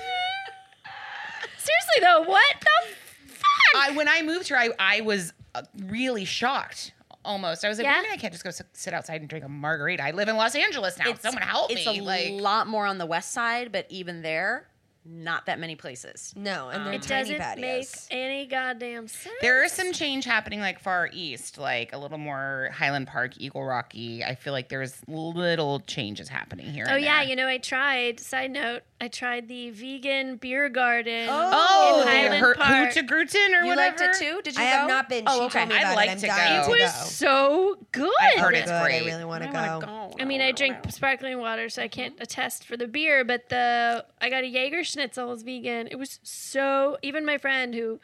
[1.59, 2.95] Seriously though, what the
[3.27, 3.47] fuck?
[3.77, 6.93] I when I moved here, I I was uh, really shocked.
[7.25, 7.97] Almost, I was like, Yeah.
[7.97, 10.29] "What do you I can't just go sit outside and drink a margarita?" I live
[10.29, 11.13] in Los Angeles now.
[11.15, 11.77] Someone help me.
[11.77, 14.69] it's a like, lot more on the west side, but even there,
[15.07, 16.33] not that many places.
[16.37, 19.35] no, and they're um, it tiny doesn't make any goddamn sense.
[19.43, 23.65] There is some change happening like far east, like a little more Highland Park, Eagle
[23.65, 24.25] Rocky.
[24.25, 26.87] I feel like there's little changes happening here.
[26.89, 27.29] Oh and yeah, there.
[27.29, 28.19] you know I tried.
[28.21, 31.29] Side note, I tried the vegan beer garden.
[31.31, 32.89] Oh, in Highland her, Park.
[32.91, 33.77] Hootagruten or You whatever.
[33.77, 34.41] liked it too?
[34.43, 34.71] Did you I go?
[34.79, 35.25] have not been.
[35.27, 35.59] Oh, she okay.
[35.59, 36.13] told me I'd like it.
[36.13, 36.73] I'm to go.
[36.75, 38.11] It was so good.
[38.21, 38.63] I've heard Good.
[38.63, 39.05] it's I great.
[39.05, 39.87] really want to I go.
[39.87, 40.17] wanna go.
[40.21, 43.25] I mean, I drink sparkling water, so I can't attest for the beer.
[43.25, 45.89] But the I got a Jaeger Schnitzel was vegan.
[45.91, 46.97] It was so.
[47.03, 48.01] Even my friend who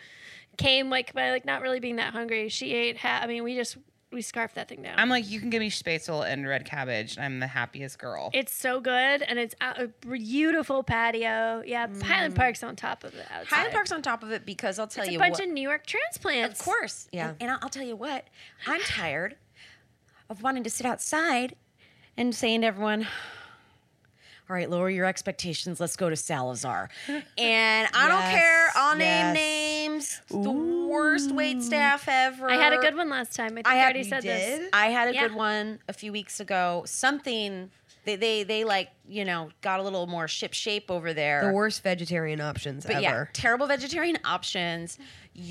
[0.59, 2.99] came like by like not really being that hungry, she ate.
[2.99, 3.79] Ha- I mean, we just
[4.13, 4.99] we scarfed that thing down.
[4.99, 7.17] I'm like, you can give me spatzel and red cabbage.
[7.19, 8.31] I'm the happiest girl.
[8.33, 11.63] it's so good, and it's a beautiful patio.
[11.65, 12.03] Yeah, mm.
[12.03, 13.27] Highland Park's on top of it.
[13.31, 13.55] outside.
[13.55, 15.45] Highland Park's on top of it because I'll tell It's a you bunch what.
[15.45, 16.61] of New York transplants.
[16.61, 17.09] Of course.
[17.13, 17.29] Yeah.
[17.31, 18.27] And, and I'll, I'll tell you what,
[18.67, 19.37] I'm tired
[20.29, 21.55] of wanting to sit outside
[22.17, 23.07] and saying to everyone,
[24.49, 25.79] all right, lower your expectations.
[25.79, 26.91] Let's go to Salazar.
[27.39, 28.71] And I don't care.
[28.75, 29.35] I'll yes.
[29.35, 30.21] name names.
[30.29, 30.51] The
[30.91, 31.63] worst wait mm.
[31.63, 32.51] staff ever.
[32.51, 33.53] I had a good one last time.
[33.53, 34.69] I think I, I had- already you said this.
[34.73, 35.29] I had a Yeah.
[35.29, 36.83] good one a few weeks ago.
[36.87, 37.71] Something
[38.05, 41.47] they they they like you know got a little more ship shape over there.
[41.47, 43.31] The worst vegetarian options But yeah, ever.
[43.33, 44.99] terrible vegetarian options.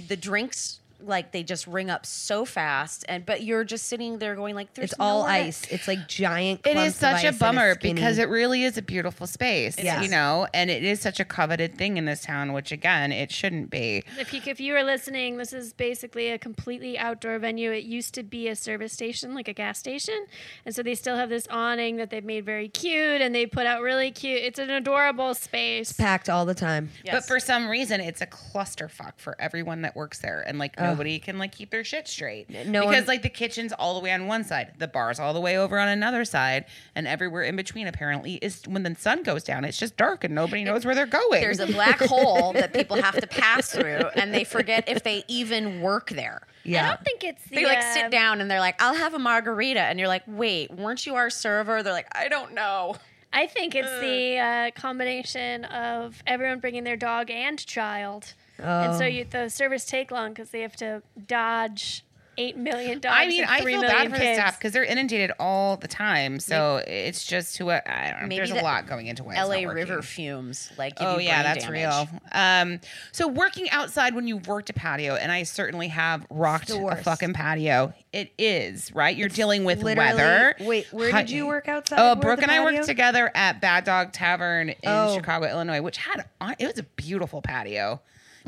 [0.07, 4.35] The drinks like they just ring up so fast, and but you're just sitting there
[4.35, 5.63] going like, "There's It's all nowhere to- ice.
[5.71, 6.61] It's like giant.
[6.65, 9.25] it is clumps of such ice a bummer skinny- because it really is a beautiful
[9.27, 10.03] space, Yes.
[10.03, 13.31] you know, and it is such a coveted thing in this town, which again, it
[13.31, 14.03] shouldn't be.
[14.19, 17.71] If you if you were listening, this is basically a completely outdoor venue.
[17.71, 20.25] It used to be a service station, like a gas station,
[20.65, 23.65] and so they still have this awning that they've made very cute, and they put
[23.65, 24.41] out really cute.
[24.43, 25.89] It's an adorable space.
[25.91, 26.89] it's packed all the time.
[27.03, 27.13] Yes.
[27.15, 31.19] But for some reason, it's a clusterfuck for everyone that works there, and like nobody
[31.19, 32.49] can like keep their shit straight.
[32.49, 35.33] no because one- like the kitchen's all the way on one side, the bar's all
[35.33, 39.23] the way over on another side, and everywhere in between apparently is when the sun
[39.23, 41.41] goes down, it's just dark and nobody knows where they're going.
[41.41, 45.23] there's a black hole that people have to pass through, and they forget if they
[45.27, 46.41] even work there.
[46.63, 46.85] Yeah.
[46.85, 49.13] I don't think it's the They like uh, sit down and they're like, "I'll have
[49.13, 52.95] a margarita," and you're like, "Wait, weren't you our server?" They're like, "I don't know."
[53.31, 59.03] I think it's the uh, combination of everyone bringing their dog and child, and so
[59.03, 59.07] Oh.
[59.07, 62.03] you, the service take long because they have to dodge
[62.41, 63.13] eight million dogs.
[63.19, 65.89] I mean, and I feel million bad for the staff because they're inundated all the
[65.89, 66.39] time.
[66.39, 68.27] So it's just who I don't know.
[68.27, 69.65] Maybe There's a lot going into why it's L.A.
[69.65, 71.81] river fumes, like Oh you yeah, that's damage.
[71.81, 72.07] real.
[72.31, 72.79] Um,
[73.11, 77.33] so working outside when you've worked a patio, and I certainly have rocked a fucking
[77.33, 77.93] patio.
[78.13, 79.17] It is right.
[79.17, 80.55] You're dealing with weather.
[80.61, 81.99] wait, where did you work outside?
[81.99, 85.13] Oh, Brooke the and I worked together at Bad Dog Tavern in Oh.
[85.13, 86.23] Chicago, Illinois, which had
[86.57, 87.99] it was a beautiful patio.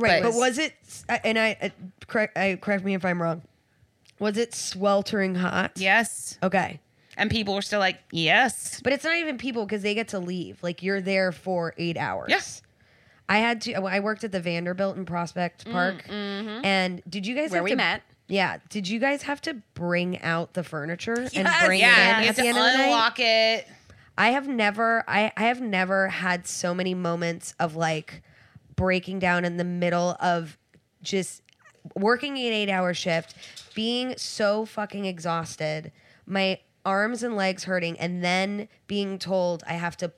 [0.01, 0.73] Right, But- but, was it?
[1.23, 1.69] And I uh,
[2.07, 2.37] correct.
[2.37, 3.41] I correct me if I'm wrong.
[4.19, 5.71] Was it sweltering hot?
[5.75, 6.79] Yes, Okay,
[7.17, 8.79] and people were still like, yes.
[8.83, 10.61] but it's not even people because they get to leave.
[10.61, 12.27] Like you're there for eight hours.
[12.29, 12.61] Yes.
[13.29, 13.73] I had to.
[13.75, 17.63] I worked at the Vanderbilt in Prospect Park, and did you guys Mm, Where have
[17.63, 18.01] we to- met.
[18.27, 18.57] Yeah.
[18.69, 22.35] Did you guys have to bring out the furniture and bring Yeah, it in at
[22.35, 22.83] the end of the night?
[22.85, 23.67] unlock it.
[24.17, 28.21] I have never I, I have never had so many moments of like
[28.81, 30.57] breaking down in the middle of
[31.03, 31.43] just
[31.95, 33.35] working an eight hour shift,
[33.75, 35.91] being so fucking exhausted,
[36.25, 40.11] my arms and legs hurting, and then being told I have to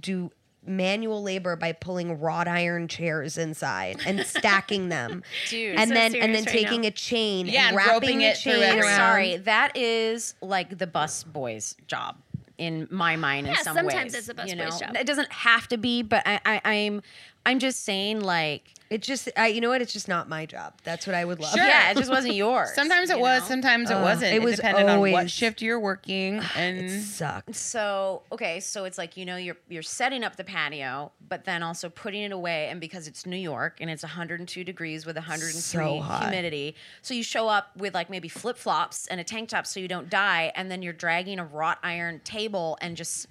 [0.00, 0.30] do
[0.64, 5.22] manual labor by pulling wrought iron chairs inside and stacking them.
[5.50, 6.88] Dude, and so then and then right taking now.
[6.88, 8.88] a chain Yeah, and and wrapping roping the it through chain everything.
[8.88, 8.96] around.
[9.10, 12.16] Sorry, that is like the bus boy's job
[12.60, 14.14] in my mind in some sometimes ways.
[14.14, 14.68] it's a bus you know?
[14.94, 17.02] It doesn't have to be, but I, I, I'm
[17.46, 19.80] I'm just saying like It just I, you know what?
[19.80, 20.74] It's just not my job.
[20.82, 21.52] That's what I would love.
[21.54, 21.64] Sure.
[21.64, 22.70] yeah, it just wasn't yours.
[22.74, 23.46] Sometimes it you was, know?
[23.46, 24.32] sometimes it Uh, wasn't.
[24.32, 26.40] it It, was depended on what always- shift you're working.
[26.56, 27.54] And It sucked.
[27.54, 31.62] So okay, so it's like you know you're you're setting up the patio, but then
[31.62, 35.60] also putting it away, and because it's New York and it's 102 degrees with 103
[35.60, 36.22] So hot.
[36.24, 39.78] humidity, so you show up with like maybe flip flops and a tank top so
[39.78, 43.28] you don't die, and then you're dragging a wrought iron table and just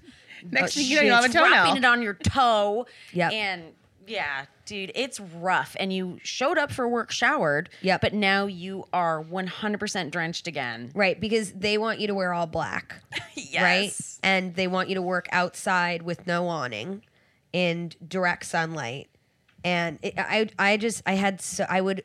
[0.50, 1.76] next thing you know, you have a dropping toenail.
[1.76, 3.34] it on your toe, Yep.
[3.34, 3.64] and
[4.10, 5.76] Yeah, dude, it's rough.
[5.80, 7.70] And you showed up for work showered.
[7.82, 10.92] yeah, But now you are 100% drenched again.
[10.94, 12.96] Right, because they want you to wear all black.
[13.36, 13.62] Yes.
[13.64, 14.30] Right?
[14.30, 17.04] And they want you to work outside with no awning
[17.54, 19.10] in direct sunlight.
[19.64, 22.04] And it, I I just I had so I would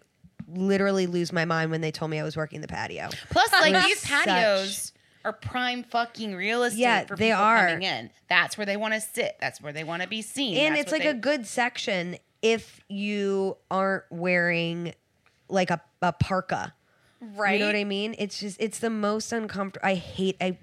[0.48, 3.08] literally lose my mind when they told me I was working the patio.
[3.30, 4.92] Plus, like was these such- patios
[5.24, 7.68] are prime fucking real estate Yeah, for they people are.
[7.68, 8.10] coming in.
[8.28, 9.36] That's where they want to sit.
[9.40, 10.56] That's where they want to be seen.
[10.58, 14.94] and That's it's like they- a good section if you aren't wearing
[15.48, 16.74] like a, a parka.
[17.20, 17.54] Right.
[17.54, 18.14] You know what I mean?
[18.18, 19.86] It's just it's the most uncomfortable.
[19.88, 20.58] I hate I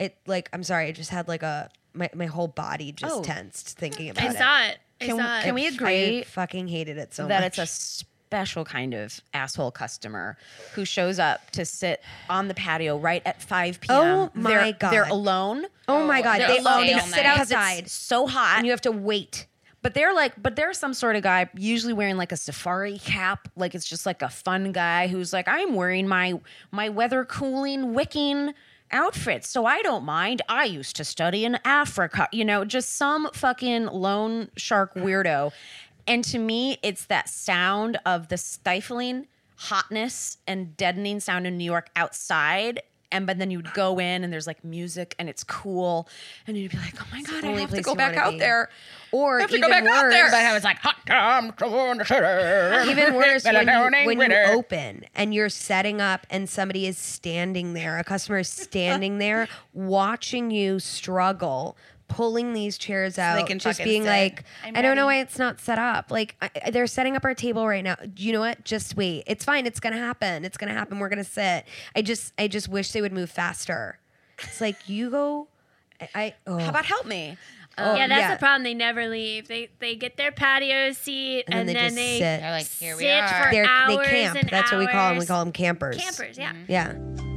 [0.00, 0.88] it like I'm sorry.
[0.88, 3.22] I just had like a my, my whole body just Oh.
[3.22, 4.36] tensed thinking about I it.
[4.36, 4.78] saw it.
[5.00, 5.42] I Can- saw it.
[5.44, 7.58] can we agree I fucking hated it so that much.
[7.60, 10.36] it's a special kind of asshole customer
[10.74, 13.96] who shows up to sit on the patio right at 5 p.m.
[14.00, 14.92] Oh my they're, God.
[14.92, 15.64] They're alone.
[15.88, 16.38] oh my god!
[16.40, 17.36] they're They, alone they all sit night.
[17.38, 18.58] 'Cause outside It's so hot.
[18.58, 19.48] and you have to wait.
[19.82, 23.48] But they're like, but there's some sort of guy usually wearing like a safari cap,
[23.56, 26.34] like it's just like a fun guy who's like, I'm wearing my
[26.70, 28.54] my weather cooling wicking
[28.92, 30.42] outfit, so I don't mind.
[30.48, 35.50] I used to study in Africa, you know, just some fucking lone shark weirdo.
[36.06, 41.64] And to me, it's that sound of the stifling hotness and deadening sound in New
[41.64, 42.80] York outside.
[43.12, 46.08] And but then you'd go in and there's like music and it's cool,
[46.46, 48.38] and you'd be like, "Oh my god, I have to go back out be.
[48.38, 48.70] there."
[49.10, 50.30] Or have to even go back worse, out there.
[50.30, 52.90] But I was like, hot times to go in the city.
[52.92, 57.72] even worse when, you, when you open and you're setting up and somebody is standing
[57.72, 61.76] there a customer is standing there watching you struggle
[62.10, 64.08] pulling these chairs out can just being sit.
[64.08, 67.16] like I'm i don't know why it's not set up like I, I- they're setting
[67.16, 70.44] up our table right now you know what just wait it's fine it's gonna happen
[70.44, 73.98] it's gonna happen we're gonna sit i just i just wish they would move faster
[74.40, 75.48] it's like you go
[76.00, 76.58] i, I oh.
[76.58, 77.38] How about help me?
[77.78, 78.34] Oh, um, yeah, that's yeah.
[78.34, 78.64] the problem.
[78.64, 79.48] They never leave.
[79.48, 82.40] They they get their patio seat And and, then they then they sit.
[82.40, 83.44] They're like, here we sit are.
[83.44, 85.96] for They're, hours they camp and that's what we call them we call them campers
[85.96, 86.36] campers.
[86.36, 86.52] Yeah.
[86.52, 86.70] Mm-hmm.
[87.20, 87.29] yeah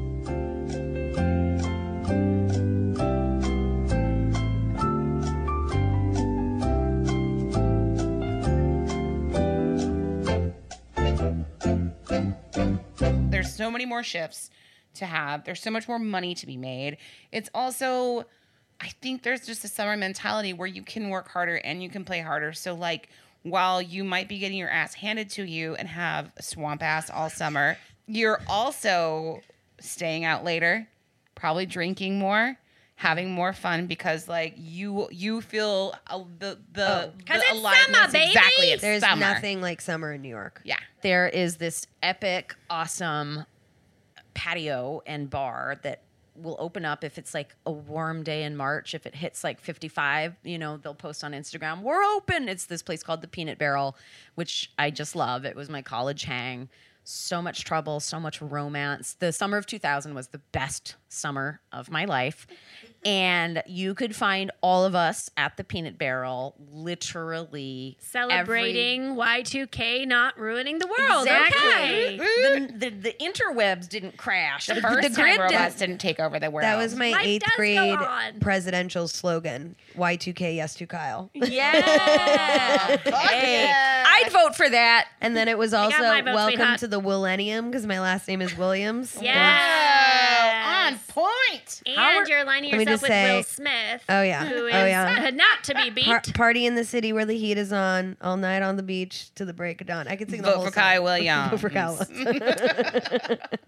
[13.44, 14.50] There's so many more shifts
[14.96, 15.44] to have.
[15.44, 16.96] There's so much more money to be made.
[17.34, 18.26] It's also,
[18.80, 22.06] I think there's just a summer mentality where you can work harder and you can
[22.06, 22.54] play harder.
[22.54, 23.10] So, like,
[23.42, 27.10] while you might be getting your ass handed to you and have a swamp ass
[27.10, 27.78] all summer,
[28.08, 29.42] you're also
[29.82, 30.88] staying out later,
[31.36, 32.58] probably drinking more.
[33.04, 37.96] Having more fun because like you you feel uh, the the, 'Cause the it's aliveness
[37.98, 38.26] summer, baby!
[38.32, 39.20] exactly it's there's summer.
[39.20, 43.46] nothing like summer in new york yeah There is this epic, awesome
[44.34, 46.02] patio and bar that
[46.36, 48.96] will open up if it's like a warm day in March.
[48.96, 52.50] If it hits like 55, you know, they'll post on Instagram, we're open.
[52.50, 53.96] It's this place called the Peanut Barrel,
[54.36, 55.46] which I just love.
[55.46, 56.70] It was my college hang.
[57.06, 59.16] So much trouble, so much romance.
[59.20, 62.48] The summer of 2000 was the best summer of my life.
[63.06, 70.08] And you could find all of us at the Peanut Barrel literally every- Celebrating Y2K
[70.08, 71.28] not ruining the world.
[71.28, 71.60] Exactly.
[71.70, 72.18] Okay.
[72.18, 74.68] The, the, the interwebs didn't crash.
[74.68, 75.80] the The, first the time grid robots didn't.
[75.98, 78.00] didn't take over the world That was my Life eighth grade
[78.40, 79.76] presidential slogan.
[79.98, 81.30] Y2K, yes to Kyle.
[81.34, 81.72] Yeah.
[83.04, 83.93] hey, yeah.
[84.14, 85.08] I'd vote for that.
[85.22, 86.80] And then it was also my vote, welcome sweetheart.
[86.80, 89.18] to the Millennium because my last name is Williams.
[89.22, 90.88] Yeah.
[90.92, 91.82] on point.
[91.86, 94.04] And Howard- you're lining Let me yourself just with say- Will Smith.
[94.10, 94.46] Oh, yeah.
[94.46, 95.30] Who is Oh, yeah.
[95.34, 96.06] not to be beat.
[96.06, 99.34] Par- party in the city where the heat is on, all night on the beach
[99.36, 100.08] to the break of dawn.
[100.08, 100.84] I could sing the Vote whole for song.
[100.84, 101.52] Kai Williams.
[101.52, 102.00] Vote for Kyle.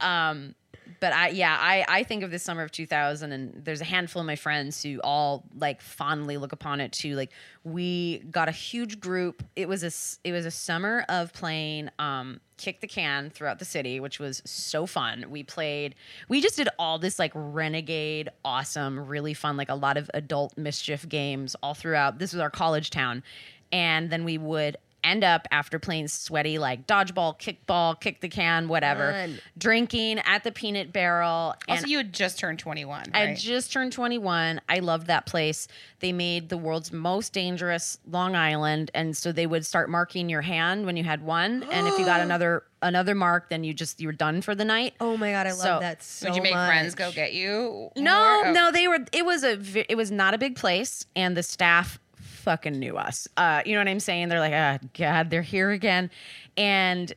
[0.01, 0.55] Um,
[0.99, 4.21] but I, yeah, I, I think of this summer of 2000, and there's a handful
[4.21, 7.15] of my friends who all like fondly look upon it too.
[7.15, 7.31] Like
[7.63, 9.43] we got a huge group.
[9.55, 13.65] It was a, it was a summer of playing um, kick the can throughout the
[13.65, 15.25] city, which was so fun.
[15.29, 15.95] We played,
[16.29, 20.58] we just did all this like renegade, awesome, really fun, like a lot of adult
[20.58, 22.19] mischief games all throughout.
[22.19, 23.23] This was our college town,
[23.71, 28.67] and then we would end up after playing sweaty like dodgeball, kickball, kick the can,
[28.67, 29.39] whatever, Fun.
[29.57, 31.55] drinking at the peanut barrel.
[31.67, 33.37] And Also, you had just turned 21, I right?
[33.37, 34.59] just turned 21.
[34.67, 35.67] I loved that place.
[35.99, 40.41] They made the world's most dangerous Long Island, and so they would start marking your
[40.41, 43.99] hand when you had one, and if you got another another mark, then you just
[43.99, 44.93] you were done for the night.
[44.99, 46.67] oh my God, I love So- that so Would you make much.
[46.67, 47.89] friends go get you?
[47.95, 48.43] No.
[48.45, 48.51] Oh.
[48.51, 48.99] no, they were.
[49.11, 49.57] It was a.
[49.91, 51.99] It was not a big place, and the staff
[52.45, 53.27] fucking knew us.
[53.36, 54.29] Uh, you know what I'm saying?
[54.29, 56.10] They're like, ah, God, they're here again,
[56.55, 57.12] and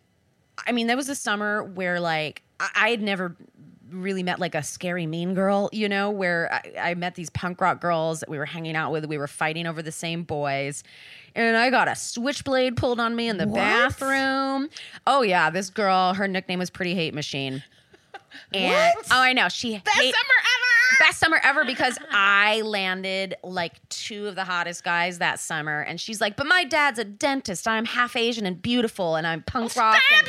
[0.67, 3.37] I mean, that was a summer where like I, I had never
[3.91, 7.61] really met like a scary mean girl, you know, where I, I met these punk
[7.61, 9.07] rock girls that we were hanging out with.
[9.07, 10.85] We were fighting over the same boys.
[11.35, 14.69] And I got a switchblade pulled on me in the bathroom.
[15.07, 15.51] Oh, yeah.
[15.51, 17.63] This girl, her nickname was Pretty Hate Machine.
[18.53, 19.49] And oh, I know.
[19.49, 21.07] She Best hate- summer ever.
[21.09, 25.81] best summer ever because I landed like two of the hottest guys that summer.
[25.83, 27.69] And she's like, but my dad's a dentist.
[27.69, 29.97] I'm half Asian and beautiful and I'm punk rock.
[30.09, 30.29] Stab and,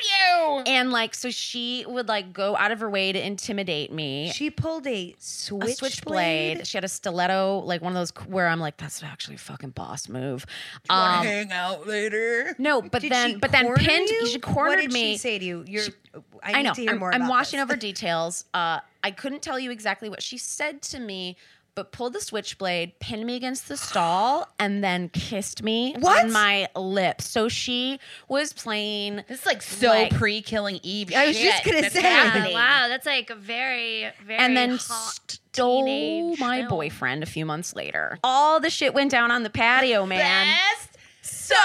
[0.65, 0.71] you.
[0.73, 4.31] and like, so she would like go out of her way to intimidate me.
[4.33, 6.67] She pulled a switchblade.
[6.67, 9.71] She had a stiletto, like one of those where I'm like, that's actually a fucking
[9.71, 10.45] boss move.
[10.89, 12.55] Um, hang out later.
[12.57, 14.09] no, but Did then, she but then pinned.
[14.09, 14.27] you?
[14.27, 15.13] She cornered what did me.
[15.13, 15.85] She say to you, "You're."
[16.43, 16.73] I, I need know.
[16.73, 17.13] to hear I'm, more.
[17.13, 17.63] I'm about washing this.
[17.65, 18.45] over details.
[18.54, 21.38] Uh, I couldn't tell you exactly what she said to me,
[21.75, 26.25] but pulled the switchblade, pinned me against the stall, and then kissed me What?
[26.25, 27.25] on my lips.
[27.30, 29.23] So she was playing.
[29.28, 31.13] This is like so Like- pre-killing Eve.
[31.15, 32.02] I was just gonna that's say.
[32.02, 32.54] happening.
[32.54, 36.69] wow, that's like a very, very and then hot stole my film.
[36.69, 38.17] boyfriend a few months later.
[38.23, 40.47] All the shit went down on the patio, man.
[40.75, 41.56] Best summer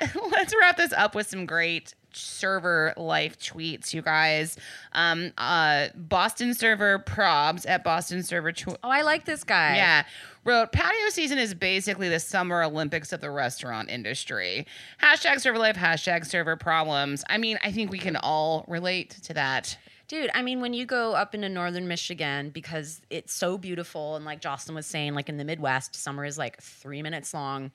[0.00, 0.28] ever.
[0.30, 4.56] Let's wrap this up with some great server life tweets, you guys.
[4.92, 8.52] Um, uh, Boston server probs at Boston server.
[8.52, 9.76] Tw- Oh, I like this guy.
[9.76, 10.04] yeah.
[10.44, 14.66] Wrote patio season is basically the summer Olympics of the restaurant industry.
[15.02, 17.22] Hashtag server life, hashtag server problems.
[17.28, 19.76] I mean, I think we can all relate to that.
[20.08, 24.24] Dude, I mean, when you go up into northern Michigan, because it's so beautiful, and
[24.24, 27.70] like Jocelyn was saying, like in the Midwest, summer is like three minutes long.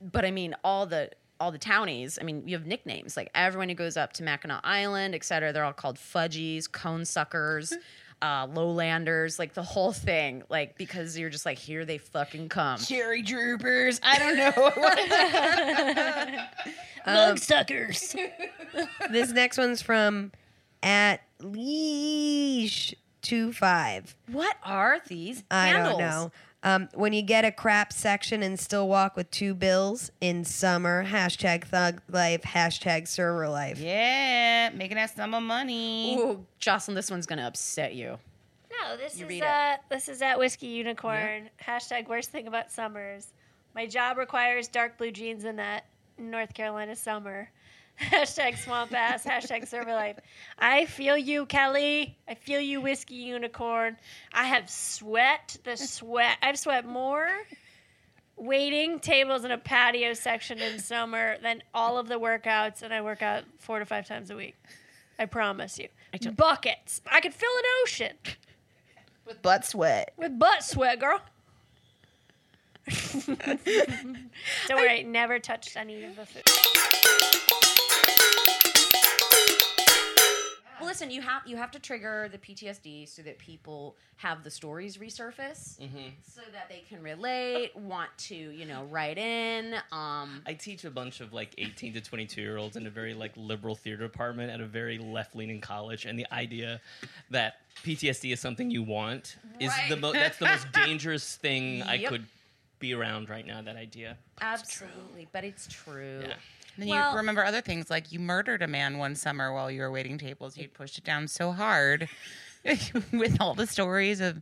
[0.00, 3.16] But I mean, all the all the townies, I mean, you have nicknames.
[3.16, 7.04] Like everyone who goes up to Mackinac Island, et cetera, they're all called fudgies, cone
[7.04, 7.72] suckers,
[8.22, 10.42] uh, lowlanders, like the whole thing.
[10.48, 12.78] Like because you're just like, here they fucking come.
[12.78, 14.00] Cherry droopers.
[14.02, 14.72] I don't know.
[17.28, 18.14] Mug suckers.
[19.10, 20.32] This next one's from
[20.82, 24.14] at leash two five.
[24.30, 25.98] What are these I handles?
[25.98, 26.32] don't know.
[26.64, 31.04] Um, when you get a crap section and still walk with two bills in summer,
[31.04, 33.78] hashtag thug life, hashtag server life.
[33.78, 36.16] yeah, making that summer money.
[36.18, 38.18] Ooh, Jocelyn, this one's gonna upset you.
[38.72, 39.48] No, this You is read it.
[39.48, 41.50] uh, this is at whiskey unicorn.
[41.62, 43.28] Hashtag worst thing about summers.
[43.74, 45.84] My job requires dark blue jeans in that
[46.18, 47.50] North Carolina summer.
[48.00, 49.24] Hashtag swamp ass.
[49.24, 50.18] hashtag server life.
[50.58, 52.16] I feel you, Kelly.
[52.28, 53.96] I feel you, whiskey unicorn.
[54.32, 55.56] I have sweat.
[55.64, 56.36] The sweat.
[56.42, 57.28] I've sweat more
[58.36, 63.00] waiting tables in a patio section in summer than all of the workouts, and I
[63.00, 64.56] work out four to five times a week.
[65.20, 65.86] I promise you.
[66.18, 67.00] don't- Buckets.
[67.10, 68.16] I could fill an ocean
[69.24, 70.12] With butt sweat.
[70.16, 71.20] with butt sweat, girl.
[73.26, 73.48] Don't
[74.76, 76.42] worry, I never touched any of the food.
[81.04, 84.96] Listen, you have you have to trigger the PTSD so that people have the stories
[84.96, 85.76] resurface,
[86.22, 89.74] so that they can relate, want to you know write in.
[89.92, 93.14] Um, I teach a bunch of like 18 to 22 year olds in a very
[93.14, 96.80] like liberal theater department at a very left leaning college, and the idea
[97.30, 100.00] that PTSD is something you want is the Right.
[100.00, 102.26] mo- that's the most dangerous thing I could
[102.78, 103.60] be around right now.
[103.62, 104.16] That idea.
[104.40, 106.22] absolutely, but it's true.
[106.26, 106.34] Yeah.
[106.76, 109.70] And then Well- you remember other things like you murdered a man one summer while
[109.70, 110.56] you were waiting tables.
[110.56, 112.08] You'd pushed it down so hard
[113.12, 114.40] with all the stories of,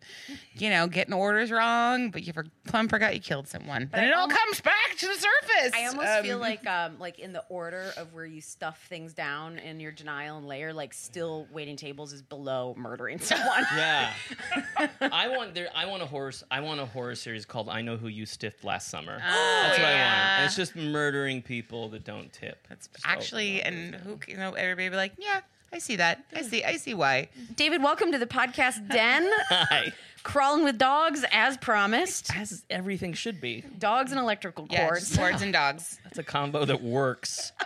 [0.55, 3.89] you know, getting orders wrong, but you for, plumb forgot you killed someone.
[3.91, 5.73] But I it all almost- comes back to the surface.
[5.75, 9.13] I almost Um, feel like um, like in the order of where you stuff things
[9.13, 13.65] down in your denial and layer, like still waiting tables is below murdering someone.
[13.77, 14.13] Yeah,
[15.01, 15.69] I want there.
[15.75, 16.33] I want a horror.
[16.51, 19.87] I want a horror series called "I Know Who You Stiffed Last Summer." That's what
[19.87, 19.97] I want.
[19.97, 20.37] yeah.
[20.39, 22.67] And it's just murdering people that don't tip.
[22.69, 25.41] That's Just actually, and over who you know, everybody be like, yeah,
[25.73, 26.25] I see that.
[26.35, 26.63] I see.
[26.65, 27.29] I see why.
[27.57, 29.29] David, welcome to the podcast den.
[29.49, 29.93] Hi.
[30.23, 32.31] Crawling with dogs, as promised.
[32.37, 33.65] As everything should be.
[33.79, 35.09] Dogs and electrical Yeah, cords.
[35.09, 35.99] just words and dogs.
[36.05, 37.53] That's a combo that works.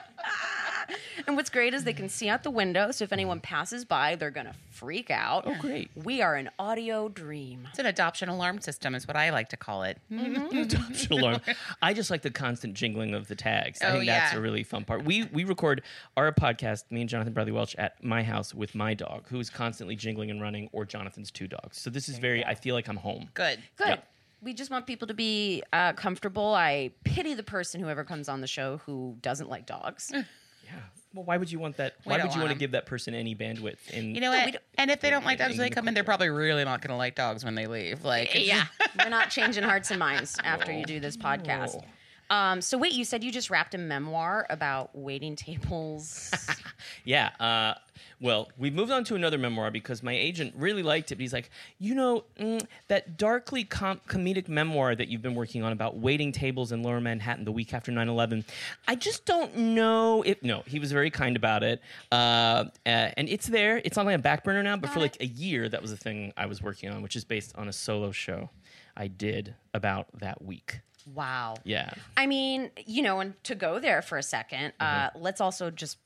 [1.27, 4.15] And what's great is they can see out the window, so if anyone passes by,
[4.15, 5.45] they're gonna freak out.
[5.47, 5.91] Oh, great.
[5.97, 7.67] We are an audio dream.
[7.71, 9.99] It's an adoption alarm system, is what I like to call it.
[10.11, 11.41] adoption alarm.
[11.83, 13.81] I just like the constant jingling of the tags.
[13.83, 14.39] I Oh, think that's yeah.
[14.39, 15.05] a really fun part.
[15.05, 15.83] We we record
[16.17, 19.51] our podcast, me and Jonathan Bradley Welch, at my house with my dog, who is
[19.51, 21.81] constantly jingling and running, or Jonathan's two dogs.
[21.81, 22.45] So this is very.
[22.45, 23.31] I feel like I'm home.
[23.35, 23.59] Good.
[23.77, 23.89] Good.
[23.89, 24.09] Yep.
[24.43, 26.55] We just want people to be uh, comfortable.
[26.55, 30.13] I pity the person whoever comes on the show who doesn't like dogs.
[30.67, 30.73] Yeah.
[31.15, 31.95] Well, why would you want that?
[32.05, 32.59] We Why don't would you want want to 'em.
[32.59, 33.89] give that person any bandwidth?
[33.91, 34.63] In You know what?
[34.77, 36.91] And if they don't like dogs when they come in, they're probably really not going
[36.91, 38.05] to like dogs when they leave.
[38.05, 38.67] Like, it's yeah,
[39.03, 41.83] we're not changing hearts and minds after you do this podcast.
[42.31, 46.33] Um, so wait, you said you just wrapped a memoir about waiting tables.
[47.05, 47.31] Yeah.
[47.39, 47.75] Uh,
[48.21, 51.17] well, we've moved on to another memoir because my agent really liked it.
[51.17, 55.63] But he's like, you know, mm, that darkly com- comedic memoir that you've been working
[55.63, 58.45] on about waiting tables in Lower Manhattan the week after 9 11.
[58.89, 60.43] I just don't know if.
[60.43, 61.81] No, he was very kind about it.
[62.11, 63.81] Uh, uh, and it's there.
[63.85, 64.77] It's on my back burner now.
[64.77, 67.25] But for like a year, that was the thing I was working on, which is
[67.25, 68.51] based on a solo show
[68.97, 70.81] I did about that week.
[71.15, 71.55] Wow.
[71.65, 71.91] Yeah.
[72.17, 75.23] I mean, you know, and to go there for a 2nd uh, Mm-hmm.
[75.23, 75.99] let's also just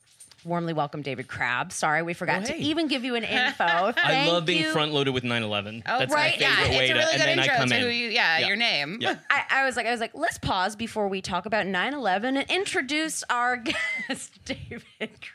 [0.43, 1.71] warmly welcome David Crabb.
[1.71, 3.63] Sorry, we forgot Oh, to even give you an info.
[3.63, 4.71] I love being you.
[4.71, 5.83] front loaded with 9 11.
[5.87, 6.93] Oh, That's right, my yeah, favorite it's way a to.
[6.93, 7.81] really and good then intro I come to in.
[7.83, 8.47] who you, yeah, Yeah.
[8.47, 8.97] your name.
[9.01, 9.15] Yeah.
[9.29, 12.49] I, I was like, I was like, let's pause before we talk about 9-11 and
[12.49, 13.57] introduce our
[14.07, 14.81] guest, David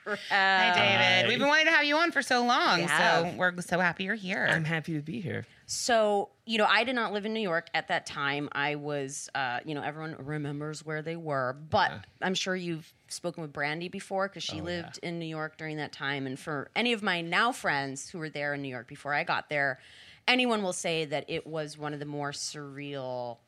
[0.05, 0.19] Crabb.
[0.31, 1.25] Hi, David.
[1.25, 1.29] Hi.
[1.29, 4.05] We've been wanting to have you on for so long, We so we're so happy
[4.05, 4.47] you're here.
[4.51, 5.47] I'm happy to be here.
[5.69, 8.49] So, you know, I did not live in New York at that time.
[8.53, 11.91] I was, uh, you know, everyone remembers where they were, but
[12.23, 15.93] I'm sure you've spoken with Brandy before because she lived in New York during that
[15.93, 16.25] time.
[16.27, 19.25] And for any of my now friends who were there in New York before I
[19.25, 19.81] got there,
[20.29, 23.39] anyone will say that it was one of the more surreal,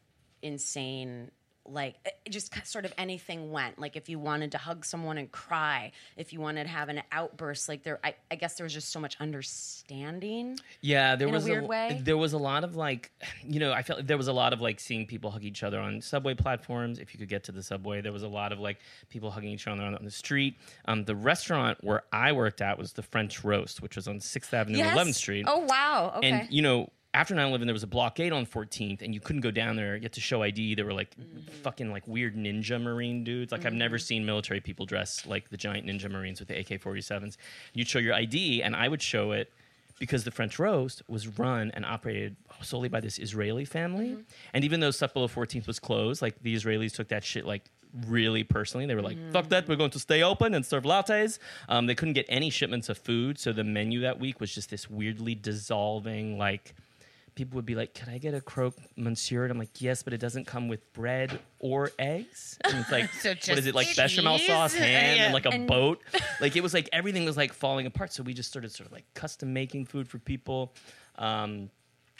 [0.43, 1.31] insane.
[1.71, 3.79] Like it just sort of anything went.
[3.79, 7.03] Like if you wanted to hug someone and cry, if you wanted to have an
[7.13, 10.59] outburst, like there, I, I guess there was just so much understanding.
[10.81, 12.01] Yeah, there In a was weird way?
[12.03, 13.11] There was a lot of like,
[13.45, 15.81] you know, I felt there was a lot of like seeing people hug each other
[15.81, 16.99] on subway platforms.
[16.99, 19.51] If you could get to the subway, there was a lot of like people hugging
[19.51, 20.57] each other on, on the street.
[20.87, 24.53] Um, the restaurant where I worked at was the French Roast, which was on Sixth
[24.55, 25.45] Avenue, and 11th Street.
[25.49, 26.15] Oh wow.
[26.17, 26.31] Okay.
[26.31, 29.51] And you know, after 9/11, there was a blockade on 14th, and you couldn't go
[29.51, 29.97] down there.
[29.97, 30.75] You had to show ID.
[30.75, 31.41] There were like Mm-hmm.
[31.63, 33.51] fucking like weird ninja marine dudes.
[33.53, 37.37] Like I've never seen military people dress like the giant ninja marines with the AK-47s.
[37.75, 39.53] You'd show your ID, and I would show it
[39.99, 44.11] because the French roast was run and operated solely by this Israeli family.
[44.11, 44.21] Mm-hmm.
[44.55, 47.65] And even though Stuff Below 14th was closed, like the Israelis took that shit like
[48.07, 48.87] really personally.
[48.87, 51.39] They were like, fuck that, we're going to stay open and serve lattes.
[51.69, 53.39] Um, they couldn't get any shipments of food.
[53.41, 56.75] So the menu that week was just this weirdly dissolving, like,
[57.39, 60.13] people would be like, "Can I get a croque monsieur?" And I'm like, "Yes, but
[60.13, 63.75] it doesn't come with bread or eggs." And it's like, So what just is it
[63.75, 63.97] like cheese?
[63.97, 65.25] bechamel sauce, ham, Yeah.
[65.25, 66.03] and like a And- boat?
[66.41, 68.13] Like it was like everything was like falling apart.
[68.13, 70.75] So we just started sort of like custom making food for people.
[71.17, 71.71] Um,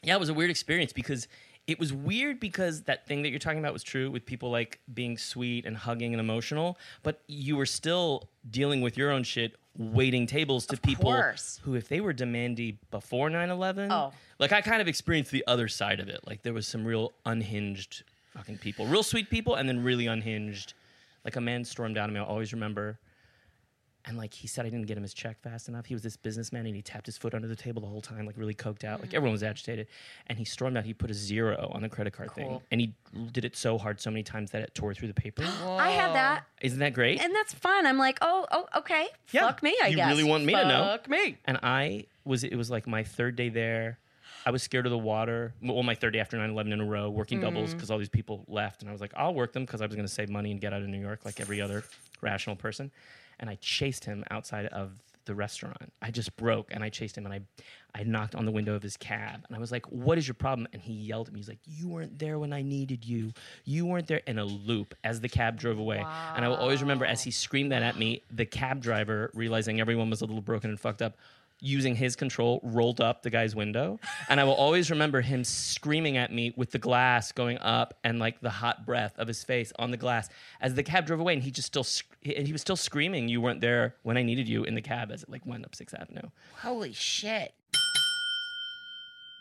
[0.03, 1.27] yeah, it was a weird experience because
[1.67, 4.79] it was weird because that thing that you're talking about was true with people like
[4.95, 9.57] being sweet and hugging and emotional, but you were still dealing with your own shit,
[9.79, 11.61] waiting tables to people course.
[11.63, 14.13] who, if they were demanding before 9 11, Oh.
[14.39, 16.21] like I kind of experienced the other side of it.
[16.27, 18.03] Like there was some real unhinged
[18.35, 20.75] fucking people, real sweet people, and then really unhinged.
[21.25, 22.99] Like a man stormed out of me, I'll always remember.
[24.09, 25.85] And like he said, I didn't get him his check fast enough.
[25.85, 28.25] He was this businessman, and he tapped his foot under the table the whole time,
[28.25, 29.01] like really coked out.
[29.01, 29.17] Like mm-hmm.
[29.17, 29.87] everyone was agitated,
[30.29, 30.85] and he stormed out.
[30.85, 32.95] He put a zero on the credit card thing, and he
[33.33, 35.43] did it so hard, so many times that it tore through the paper.
[35.63, 37.21] I had that, Isn't that great?
[37.21, 37.87] and that's fun.
[37.87, 39.09] I'm like, oh, oh, okay.
[39.31, 39.43] Yeah.
[39.43, 39.91] Fuck me, I guess.
[39.91, 40.11] You guess.
[40.11, 40.85] really want me to know?
[40.85, 41.37] Fuck me.
[41.45, 43.99] And I was, it was like my third day there.
[44.47, 45.53] I was scared of the water.
[45.63, 47.77] Well, my third day after 9 11 in a row, working doubles mm-hmm.
[47.77, 48.81] because all these people left.
[48.81, 50.61] And I was like, I'll work them because I was going to save money and
[50.61, 51.85] get out of New York like every other
[52.23, 52.91] rational person.
[53.41, 54.93] And I chased him outside of
[55.29, 55.93] the restaurant.
[56.03, 57.41] I just broke and I chased him and I,
[57.95, 60.35] I knocked on the window of his cab and I was like, What is your
[60.35, 60.67] problem?
[60.73, 61.39] And he yelled at me.
[61.39, 63.33] He's like, You weren't there when I needed you.
[63.65, 65.99] You weren't there in a loop as the cab drove away.
[66.35, 69.81] And I will always remember as he screamed that at me, the cab driver, realizing
[69.81, 71.17] everyone was a little broken and fucked up,
[71.61, 73.99] using his control, rolled up the guy's window.
[74.29, 78.19] And I will always remember him screaming at me with the glass going up and
[78.19, 80.29] like the hot breath of his face on the glass
[80.61, 81.35] as the cab drove away.
[81.35, 84.23] And he just still, sc- and he was still screaming, You weren't there when I
[84.23, 86.29] needed you in the cab as it like went up Sixth Avenue.
[86.63, 87.53] Holy shit.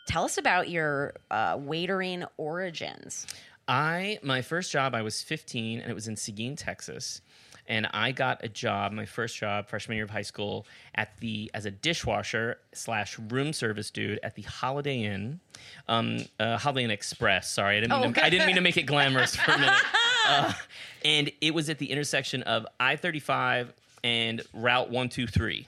[0.08, 3.28] Tell us about your uh, waitering origins.
[3.68, 7.22] I my first job I was 15 and it was in Seguin, Texas.
[7.68, 10.66] And I got a job, my first job, freshman year of high school,
[10.96, 15.40] at the as a dishwasher slash room service dude at the Holiday Inn,
[15.88, 17.52] um, uh, Holiday Inn Express.
[17.52, 19.76] Sorry, I didn't mean to, I didn't mean to make it glamorous for a minute.
[20.30, 20.52] Uh,
[21.06, 23.72] and it was at the intersection of I thirty five
[24.04, 25.66] and Route one two three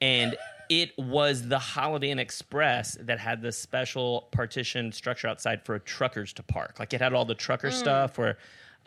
[0.00, 0.34] and
[0.70, 6.32] it was the Holiday Inn Express that had the special partition structure outside for truckers
[6.34, 6.76] to park.
[6.78, 7.74] Like it had all the trucker Mm.
[7.74, 8.38] stuff where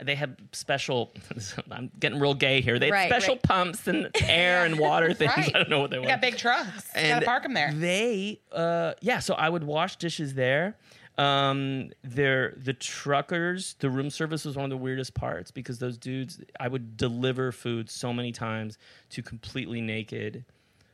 [0.01, 1.13] they had special.
[1.71, 2.79] I'm getting real gay here.
[2.79, 3.43] They had Right, special right.
[3.43, 5.31] pumps and air and water things.
[5.35, 5.51] Right.
[5.55, 6.05] I don't know what they were.
[6.05, 6.89] got big trucks.
[6.93, 7.71] Gotta park them there.
[7.73, 9.19] They, uh, yeah.
[9.19, 10.75] So I would wash dishes there.
[11.17, 13.75] Um, they're the truckers.
[13.79, 16.41] The room service was one of the weirdest parts because those dudes.
[16.59, 18.79] I would deliver food so many times
[19.11, 20.43] to completely naked,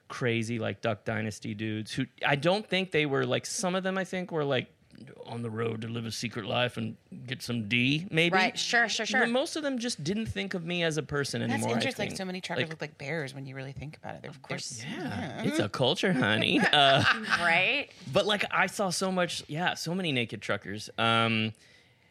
[0.10, 3.46] crazy like Duck Dynasty dudes who I don't think they were like.
[3.46, 4.68] Some of them I think were like
[5.26, 8.34] on the road to live a secret life and get some D, maybe.
[8.34, 8.58] Right.
[8.58, 9.22] Sure, sure, sure.
[9.22, 11.70] But most of them just didn't think of me as a person That's anymore.
[11.72, 12.04] I interesting.
[12.04, 12.18] Like think.
[12.18, 14.22] so many truckers Like, look like bears when you really think about it.
[14.22, 14.84] They're, of course.
[14.84, 16.60] Yeah, it's a culture, honey.
[16.72, 17.04] Uh,
[17.42, 17.90] right?
[18.14, 20.90] but like I saw so much, yeah, so many naked truckers.
[20.98, 21.54] Um,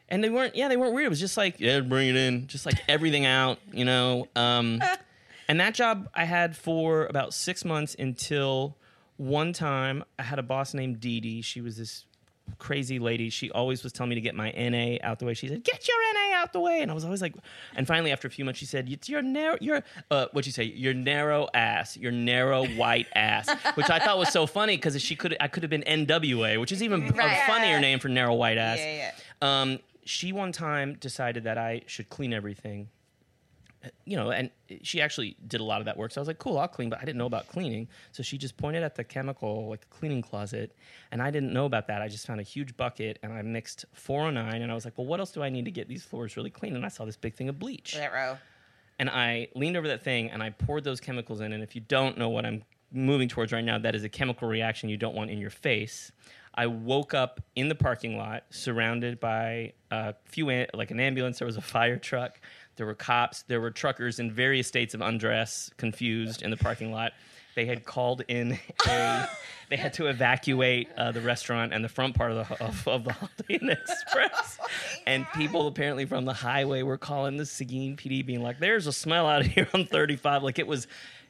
[0.08, 1.06] and they weren't, yeah, they weren't weird.
[1.06, 4.26] It was just like, yeah, bring it in, just like everything out, you know.
[4.34, 4.82] Um,
[5.48, 8.76] and that job I had for about six months until
[9.16, 11.42] one time I had a boss named Dee Dee.
[11.42, 12.04] She was this
[12.58, 13.30] crazy lady.
[13.30, 15.34] She always was telling me to get my NA out the way.
[15.34, 17.34] She said, "Get your NA out the way," and I was always like.
[17.76, 20.52] And finally, after a few months, she said, "It's your narrow, your uh, what'd you
[20.52, 20.64] say?
[20.64, 25.16] Your narrow ass, your narrow white ass," which I thought was so funny because she
[25.16, 27.42] could, I could have been NWA, which is even Right.
[27.42, 28.78] a funnier name for narrow white ass.
[28.78, 32.88] Yeah, Um, she one time decided that I should clean everything.
[34.04, 34.50] You know, and
[34.82, 36.12] she actually did a lot of that work.
[36.12, 37.88] So I was like, cool, I'll clean, but I didn't know about cleaning.
[38.12, 40.74] So she just pointed at the chemical, like the cleaning closet,
[41.12, 42.02] and I didn't know about that.
[42.02, 45.06] I just found a huge bucket and I mixed 409, and I was like, well,
[45.06, 46.76] what else do I need to get these floors really clean?
[46.76, 48.36] And I saw this big thing of bleach That row.
[48.98, 51.52] and I leaned over that thing and I poured those chemicals in.
[51.52, 52.62] And if you don't know what I'm
[52.92, 56.10] moving towards right now, that is a chemical reaction you don't want in your face.
[56.54, 61.38] I woke up in the parking lot, surrounded by a few, like an ambulance.
[61.38, 62.40] There was a fire truck.
[62.78, 63.42] There were cops.
[63.42, 67.12] There were truckers in various states of undress, confused in the parking lot.
[67.54, 68.58] They had called in
[68.88, 69.28] a.
[69.68, 73.04] they had to evacuate uh, the restaurant and the front part of the of, of
[73.04, 74.58] the Holiday Inn Express.
[75.06, 78.92] and people apparently from the highway were calling the Seguin PD, being like, "There's a
[78.92, 80.86] smell out here on 35." Like it was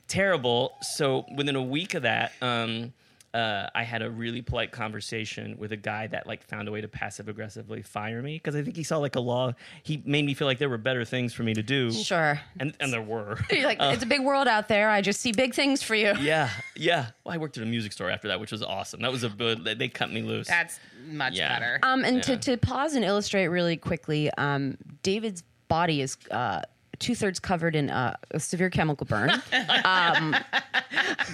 [0.06, 0.72] terrible.
[0.82, 2.92] So within a week of that, um,
[3.34, 6.80] uh, I had a really polite conversation with a guy that like found a way
[6.80, 9.52] to passive aggressively fire me because I think he saw like a law.
[9.82, 11.92] He made me feel like there were better things for me to do.
[11.92, 12.40] Sure.
[12.58, 13.38] And and there were.
[13.50, 14.88] You're like, it's a big world out there.
[14.88, 16.14] I just see big things for you.
[16.20, 17.10] yeah, yeah.
[17.24, 19.00] Well, I worked at a music store after that, which was awesome.
[19.02, 19.64] That was a good.
[19.64, 20.48] they- They cut me loose.
[20.48, 21.48] That's much Yeah.
[21.58, 21.78] better.
[21.82, 26.62] Um, and to, to pause and illustrate really quickly, um, David's body is uh,
[26.98, 29.30] two thirds covered in uh, a severe chemical burn.
[29.84, 30.34] um,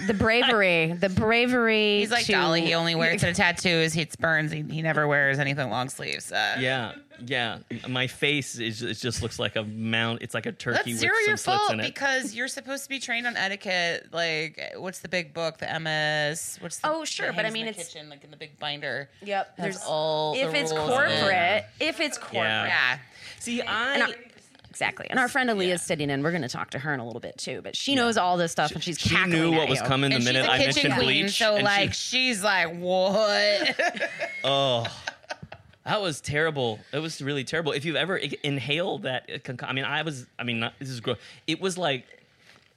[0.07, 1.99] the bravery, the bravery.
[1.99, 2.61] He's like to, Dolly.
[2.61, 3.93] He only wears the tattoos.
[3.93, 4.51] He burns.
[4.51, 6.31] He, he never wears anything long sleeves.
[6.31, 6.93] Uh, yeah,
[7.25, 7.59] yeah.
[7.87, 10.21] My face is it just looks like a mount.
[10.21, 11.93] It's like a turkey That's with zero some your slits fault in it.
[11.93, 14.07] because you're supposed to be trained on etiquette.
[14.11, 15.57] Like, what's the big book?
[15.57, 16.57] The MS.
[16.61, 18.31] What's the, Oh, sure, that but I hangs in mean, the it's- kitchen, like in
[18.31, 19.09] the big binder.
[19.23, 19.57] Yep.
[19.57, 21.19] Has There's all if the it's rules in it.
[21.19, 22.43] corporate, if it's corporate.
[22.43, 22.65] Yeah.
[22.67, 22.97] Yeah.
[23.39, 23.93] See, I.
[23.95, 24.15] And I-
[24.75, 25.07] Exactly.
[25.09, 26.21] And our friend Aaliyah's sitting in.
[26.21, 28.35] We're going to talk to her in a little bit too, but she knows all
[28.35, 30.93] this stuff and she's she knew at what was coming the and minute I mentioned
[30.95, 31.37] queen, bleach.
[31.37, 33.79] so like she, she's like, what?
[34.43, 34.85] oh,
[35.85, 36.79] that was terrible.
[36.91, 37.71] It was really terrible.
[37.71, 39.29] If you've ever inhaled that,
[39.63, 40.25] I mean, I was.
[40.37, 41.19] I mean, this is gross.
[41.47, 42.05] It was like,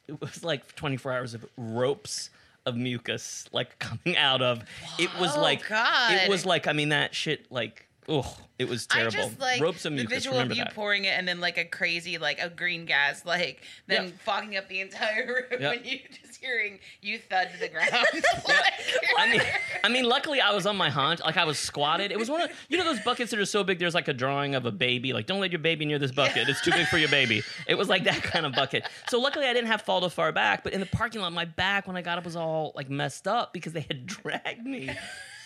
[0.06, 2.30] it was like 24 hours of ropes
[2.64, 4.62] of mucus like coming out of.
[5.00, 6.12] It was Oh, like, God.
[6.12, 6.68] it was like.
[6.68, 7.87] I mean, that shit like.
[8.10, 9.18] Oh, it was terrible.
[9.18, 10.74] I just like ropes of the visual Remember of you that.
[10.74, 14.10] pouring it and then like a crazy like a green gas like then Yeah.
[14.24, 15.72] fogging up the entire room Yeah.
[15.72, 17.92] and you just hearing you thud to the ground.
[18.48, 18.62] Yeah.
[19.18, 19.42] I mean,
[19.84, 22.10] I mean, luckily I was on my haunch, like I was squatted.
[22.12, 23.78] It was one of you know those buckets that are so big.
[23.78, 25.12] There's like a drawing of a baby.
[25.12, 26.48] Like, don't let your baby near this bucket.
[26.48, 27.42] It's too big for your baby.
[27.66, 28.88] It was like that kind of bucket.
[29.10, 30.64] So luckily I didn't have fall too far back.
[30.64, 33.28] But in the parking lot, my back when I got up was all like messed
[33.28, 34.90] up because they had dragged me.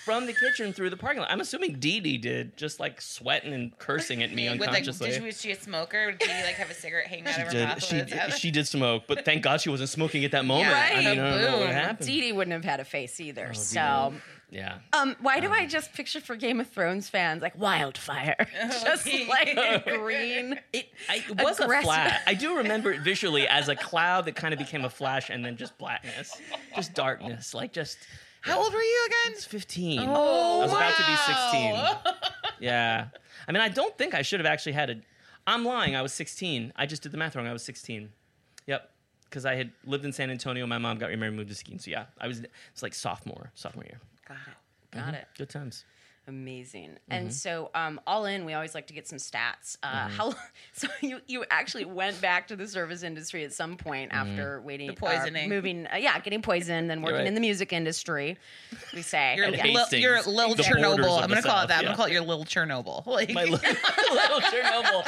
[0.05, 1.31] From the kitchen through the parking lot.
[1.31, 5.11] I'm assuming Dee Dee did, just like sweating and cursing at me with like, unconsciously.
[5.11, 6.13] did she, was she a smoker?
[6.13, 7.85] Did she like have a cigarette hanging out of her did, mouth?
[7.85, 8.33] she, while it's out?
[8.39, 10.71] she did smoke, but thank God she wasn't smoking at that moment.
[10.71, 11.69] Yeah, I mean, I don't know what boom.
[11.75, 12.07] happened.
[12.07, 13.49] Dee Dee wouldn't have had a face either.
[13.51, 14.13] Oh, so,
[14.51, 14.79] Yeah.
[14.93, 18.35] um, why do I just picture for Game of Thrones fans like wildfire,
[18.83, 20.59] just like green?
[20.73, 21.85] It, I, it was Aggressive.
[21.85, 22.21] a flash.
[22.27, 25.45] I do remember it visually as a cloud that kind of became a flash and
[25.45, 26.37] then just blackness,
[26.75, 27.99] just darkness, like just.
[28.43, 29.35] How old were you again?
[29.35, 30.01] It's 15.
[30.09, 32.23] Oh, I was about to be 16.
[32.63, 33.09] Yeah.
[33.49, 34.97] I mean, I don't think I should have actually had a.
[35.49, 35.97] I'm lying.
[35.97, 36.73] I was 16.
[36.77, 37.49] I just did the math wrong.
[37.49, 38.09] I was 16.
[38.69, 38.89] Yep.
[39.25, 40.65] Because I had lived in San Antonio.
[40.67, 41.81] My mom got remarried, moved to Seguin.
[41.81, 42.41] So yeah, I was.
[42.73, 43.99] It's like sophomore, sophomore year.
[44.29, 44.95] Got it.
[44.95, 45.15] Got mm-hmm.
[45.15, 45.27] it.
[45.37, 45.85] Good times.
[46.29, 46.91] Amazing.
[46.91, 47.13] Mm-hmm.
[47.13, 49.77] And so, um, all in, we always like to get some stats.
[49.83, 50.35] Uh, How?
[50.75, 54.87] So you you actually went back to the service industry at some point after waiting,
[54.89, 55.47] The poisoning.
[55.47, 57.27] uh, moving, uh, yeah, getting poisoned, then working right.
[57.27, 58.39] in the music industry.
[58.95, 59.57] We say, You're, yeah.
[59.63, 61.21] Hastings, little, you're little the Chernobyl.
[61.23, 61.79] I'm gonna call South, it that.
[61.81, 63.05] I'm gonna call it your little Chernobyl.
[63.13, 63.59] Like, My little,
[64.13, 65.07] little Chernobyl.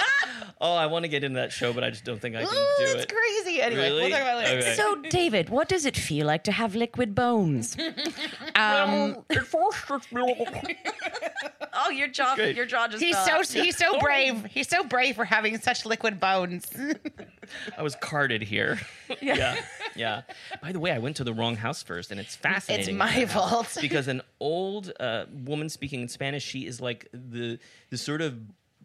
[0.61, 2.49] Oh, I want to get into that show, but I just don't think I can
[2.49, 2.97] Ooh, do it's it.
[3.01, 3.63] It's crazy.
[3.63, 4.03] Anyway, Really?
[4.03, 4.59] we'll talk about it later.
[4.61, 4.75] Okay.
[4.75, 7.77] So, David, what does it feel like to have liquid bones?
[8.55, 9.25] um,
[11.73, 12.57] oh, your jaw, great.
[12.57, 13.03] your jaw just.
[13.03, 13.65] He's fell so out.
[13.65, 14.45] he's so brave.
[14.47, 16.67] He's so brave for having such liquid bones.
[17.77, 18.81] I was carded here.
[19.21, 19.57] yeah.
[19.95, 20.23] yeah.
[20.63, 22.95] By the way, I went to the wrong house first, and it's fascinating.
[22.95, 23.77] It's my fault.
[23.81, 27.59] because an old uh, woman speaking in Spanish, she is like the
[27.91, 28.39] the sort of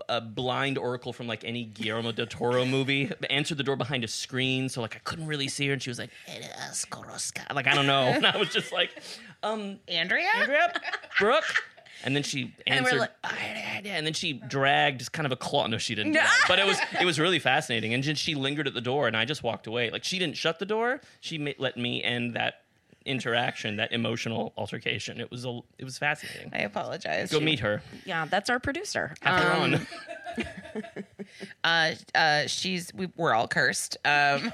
[0.07, 3.11] a blind oracle from like any Guillermo del Toro movie.
[3.29, 5.89] Answered the door behind a screen, so like I couldn't really see her, and she
[5.89, 8.91] was like, "Eres Koroska." Like I don't know, and I was just like,
[9.43, 10.27] um, Andrea?
[10.35, 10.73] Andrea,
[11.19, 11.63] Brooke.
[12.03, 15.67] And then she And we're answered, like- and then she dragged kind of a claw.
[15.67, 16.17] No, she didn't.
[16.47, 17.93] But it was it was really fascinating.
[17.93, 19.89] And then she lingered at the door, and I just walked away.
[19.89, 21.01] Like she didn't shut the door.
[21.19, 22.61] She let me end that
[23.05, 25.19] interaction, that emotional altercation.
[25.19, 26.51] It was a, it was fascinating.
[26.53, 27.31] I apologize.
[27.31, 27.81] Go meet her.
[28.05, 29.13] Yeah, that's our producer.
[29.21, 29.87] Have her Um, on.
[31.63, 33.97] Uh, uh, she's we, we're all cursed.
[34.05, 34.51] Um,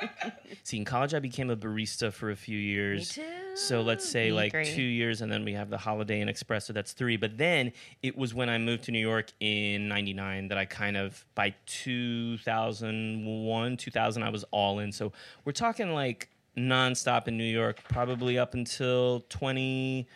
[0.64, 3.10] See, in college, I became a barista for a few years.
[3.10, 3.22] too.
[3.54, 6.66] So let's say Me like two years, and then we have the Holiday Inn Express,
[6.66, 7.16] so that's three.
[7.16, 7.72] But then
[8.02, 11.54] it was when I moved to New York in '99 that I kind of by
[11.66, 14.92] 2001, 2000, I was all in.
[14.92, 15.12] So
[15.44, 20.06] we're talking like nonstop in New York, probably up until 2014.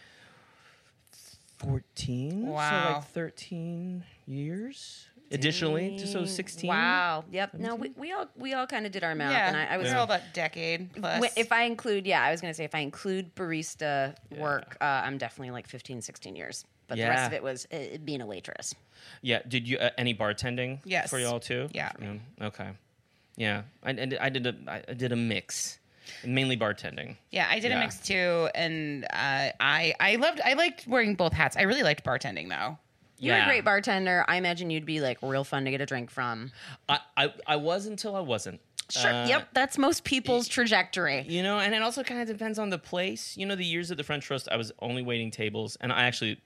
[2.44, 2.94] So Wow.
[2.96, 5.06] like 13 years.
[5.32, 6.68] Additionally, to so 16.
[6.68, 7.24] Wow.
[7.32, 7.54] Yep.
[7.54, 9.76] No, we, we all we all kind of did our math, yeah, and I, I
[9.76, 11.32] was we're all about decade plus.
[11.36, 14.84] If I include, yeah, I was going to say if I include barista work, uh,
[14.84, 16.64] I'm definitely like 15, 16 years.
[16.86, 18.72] But the rest of it was uh, being a waitress.
[19.20, 19.40] Yeah.
[19.48, 20.78] Did you uh, any bartending?
[20.84, 21.10] Yes.
[21.10, 21.68] For y'all too.
[21.72, 21.90] Yeah.
[22.40, 22.68] Okay.
[23.36, 23.62] Yeah.
[23.82, 25.80] I, I I did a I did a mix,
[26.24, 27.16] mainly bartending.
[27.30, 27.78] yeah, I did Yeah.
[27.78, 31.56] a mix too, and uh, I I loved I liked wearing both hats.
[31.56, 32.78] I really liked bartending though.
[33.18, 33.44] You're Yeah.
[33.44, 34.24] a great bartender.
[34.28, 36.52] I imagine you'd be like real fun to get a drink from.
[36.88, 38.60] I, I I was until I wasn't.
[38.88, 39.10] Sure.
[39.12, 39.48] Uh, yep.
[39.52, 41.22] That's most people's trajectory.
[41.22, 43.36] You know, and it also kind of depends on the place.
[43.36, 46.04] You know, the years at the French Roast, I was only waiting tables, and I
[46.04, 46.40] actually,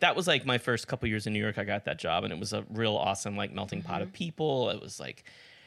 [0.00, 1.58] that was like my first couple years in New York.
[1.58, 4.70] I got that job, and it was a real awesome like melting pot of people.
[4.70, 5.24] It was like,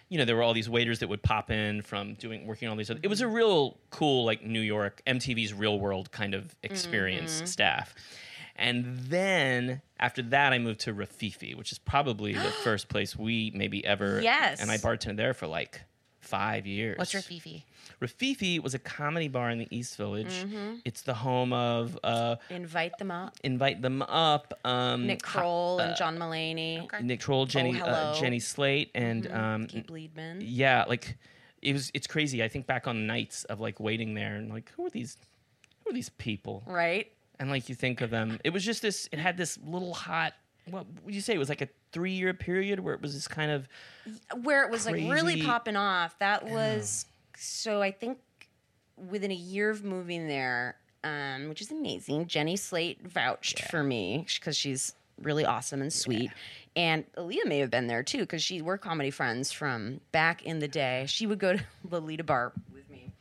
[0.09, 2.71] you know, there were all these waiters that would pop in from doing working on
[2.71, 2.89] all these.
[2.89, 3.33] Other, it was a mm-hmm.
[3.33, 6.65] real cool like New York MTV's Real World kind of mm-hmm.
[6.65, 7.95] experience staff.
[8.55, 13.51] And then after that, I moved to Rififi, which is probably the first place we
[13.53, 14.21] maybe ever.
[14.21, 14.61] Yes.
[14.61, 15.81] And I bartended there for like
[16.25, 16.97] five years.
[16.97, 17.65] What's your fifi?
[18.01, 20.43] Rififi was a comedy bar in the East Village.
[20.43, 20.75] Mm-hmm.
[20.83, 23.35] It's the home of uh, Invite them up.
[23.43, 26.87] Invite Them Up, um, Nick Kroll and John Mulaney.
[27.01, 27.91] Nick Troll, Jenny, hello.
[27.91, 28.17] Mm-hmm.
[28.17, 30.37] uh, Jenny Slate, and um, Gabe Liedman.
[30.41, 31.17] yeah, like
[31.61, 31.91] it was.
[31.93, 32.43] It's crazy.
[32.43, 35.17] I think back on nights of like waiting there and like who are these?
[35.83, 36.63] Who are these people?
[36.65, 37.11] Right?
[37.39, 39.07] And like you think of them, it was just this.
[39.11, 40.33] It had this little hot.
[40.69, 41.33] What would you say?
[41.33, 43.67] It was like a three-year period where it was this kind of
[44.43, 46.17] where it was like really popping off.
[46.19, 47.05] That was
[47.37, 48.17] so I think
[49.09, 52.27] within a year of moving there, um, which is amazing.
[52.27, 56.31] Jenny Slate vouched for me because she's really awesome and sweet.
[56.75, 60.59] And Aaliyah may have been there too because she we're comedy friends from back in
[60.59, 61.05] the day.
[61.07, 63.11] She would go to Lolita Bar with me.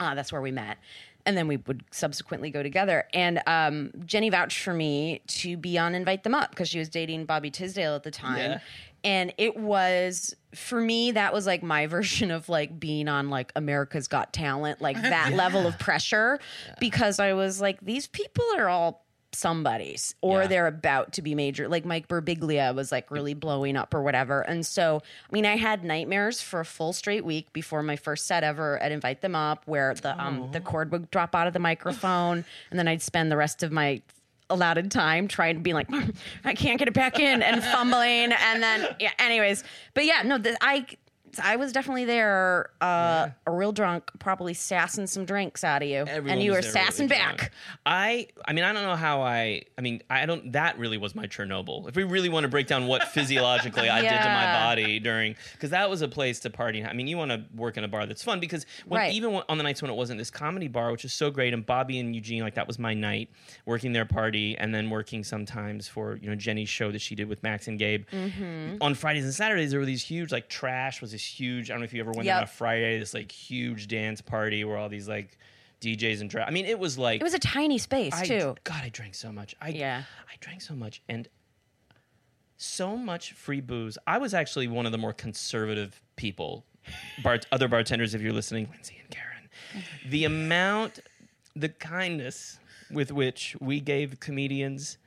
[0.00, 0.78] Uh, that's where we met.
[1.26, 3.04] And then we would subsequently go together.
[3.14, 6.88] And um, Jenny vouched for me to be on Invite Them Up because she was
[6.88, 8.38] dating Bobby Tisdale at the time.
[8.38, 8.58] Yeah.
[9.04, 13.52] And it was, for me, that was like my version of like being on like
[13.54, 16.40] America's Got Talent, like that level of pressure.
[16.80, 19.03] Because I was like, these people are all
[19.34, 20.46] somebody's or Yeah.
[20.46, 21.68] they're about to be major.
[21.68, 24.40] Like mike birbiglia was like really blowing up or whatever.
[24.42, 28.26] And so i mean i had nightmares for a full straight week before my first
[28.26, 31.52] set ever at invite them up where the um the cord would drop out of
[31.52, 34.00] the microphone and then i'd spend the rest of my
[34.50, 35.88] allotted time trying to be like
[36.44, 39.64] i can't get it back in and fumbling and then yeah anyways.
[39.94, 40.86] But yeah no the, i
[41.42, 45.98] I was definitely there, uh, a real drunk, probably sassing some drinks out of you,
[46.06, 47.38] Everyone and you were really sassing drunk.
[47.38, 47.52] back.
[47.86, 51.14] I I mean I don't know how I I mean I don't that really was
[51.14, 51.88] my Chernobyl.
[51.88, 55.36] If we really want to break down what physiologically I did to my body during
[55.52, 56.84] because that was a place to party.
[56.84, 59.12] I mean you want to work in a bar that's fun because when, Right.
[59.14, 61.64] even on the nights when it wasn't this comedy bar which is so great and
[61.66, 63.28] Bobby and Eugene like that was my night
[63.66, 67.28] working their party and then working sometimes for you know Jenny's show that she did
[67.28, 68.76] with Max and Gabe Mm-hmm.
[68.80, 71.80] on Fridays and Saturdays there were these huge like trash was this huge I don't
[71.80, 74.76] know if you ever went there on a Friday this like huge dance party where
[74.76, 75.38] all these like
[75.80, 78.54] DJs and dra- I mean it was like It was a tiny space I, too.
[78.64, 79.54] God, I drank so much.
[79.60, 80.02] I, Yeah.
[80.28, 81.28] I drank so much and
[82.56, 83.98] so much free booze.
[84.06, 86.64] I was actually one of the more conservative people,
[87.22, 89.48] bar- other bartenders, if you're listening, Lindsay and Karen.
[90.08, 91.00] The amount,
[91.56, 92.58] the kindness
[92.90, 94.98] with which we gave comedians,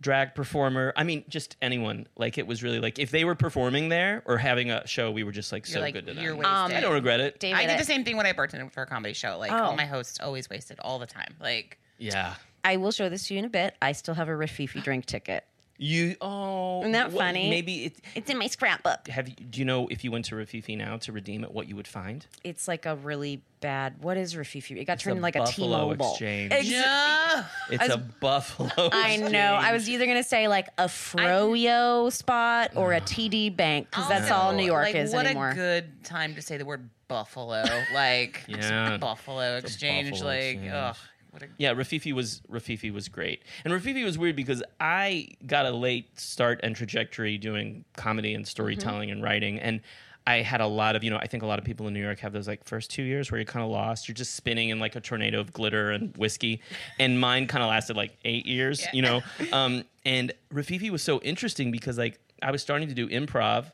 [0.00, 3.88] drag performer, I mean, just anyone, like it was really like if they were performing
[3.88, 6.22] there or having a show, we were just like so like, good to them.
[6.22, 6.76] you're wasted.
[6.76, 7.40] I don't regret it.
[7.40, 9.38] David, I did the same thing when I bartended for a comedy show.
[9.38, 9.56] Like Oh.
[9.56, 11.34] all my hosts always wasted all the time.
[11.40, 12.34] Like Yeah.
[12.64, 13.74] I will show this to you in a bit.
[13.80, 15.44] I still have a Rififi drink ticket.
[15.80, 17.48] You oh, Isn't that what- funny?
[17.48, 17.96] Maybe it.
[18.16, 19.06] It's in my scrapbook.
[19.08, 19.34] Have you?
[19.36, 21.86] Do you know if you went to Rififi now to redeem it, what you would
[21.86, 22.26] find?
[22.42, 24.02] It's like a really bad.
[24.02, 24.76] What is Rififi?
[24.76, 26.10] It got It's turned a into like a Buffalo T-Mobile.
[26.10, 26.52] exchange.
[26.52, 27.44] Ex- Yeah.
[27.70, 28.70] It's was- a buffalo.
[28.92, 29.38] I know.
[29.54, 34.08] I was either gonna say like a Froyo spot or a TD Bank because oh,
[34.08, 35.46] that's all New York like, is what anymore.
[35.48, 37.64] What a good time to say the word buffalo.
[37.94, 38.96] Like Yeah.
[38.98, 40.10] buffalo exchange.
[40.10, 40.72] buffalo like exchange.
[40.72, 40.96] ugh.
[41.38, 45.66] What a Yeah, Rififi was Rififi was great, and Rififi was weird because I got
[45.66, 49.80] a late start and trajectory doing comedy and storytelling and writing, and
[50.26, 52.02] I had a lot of you know I think a lot of people in New
[52.02, 54.70] York have those like first two years where you're kind of lost, you're just spinning
[54.70, 56.60] in like a tornado of glitter and whiskey,
[56.98, 59.22] and mine kind of lasted like eight years, you know,
[59.52, 63.70] um, and Rififi was so interesting because like I was starting to do improv,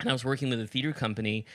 [0.00, 1.46] and I was working with a theater company.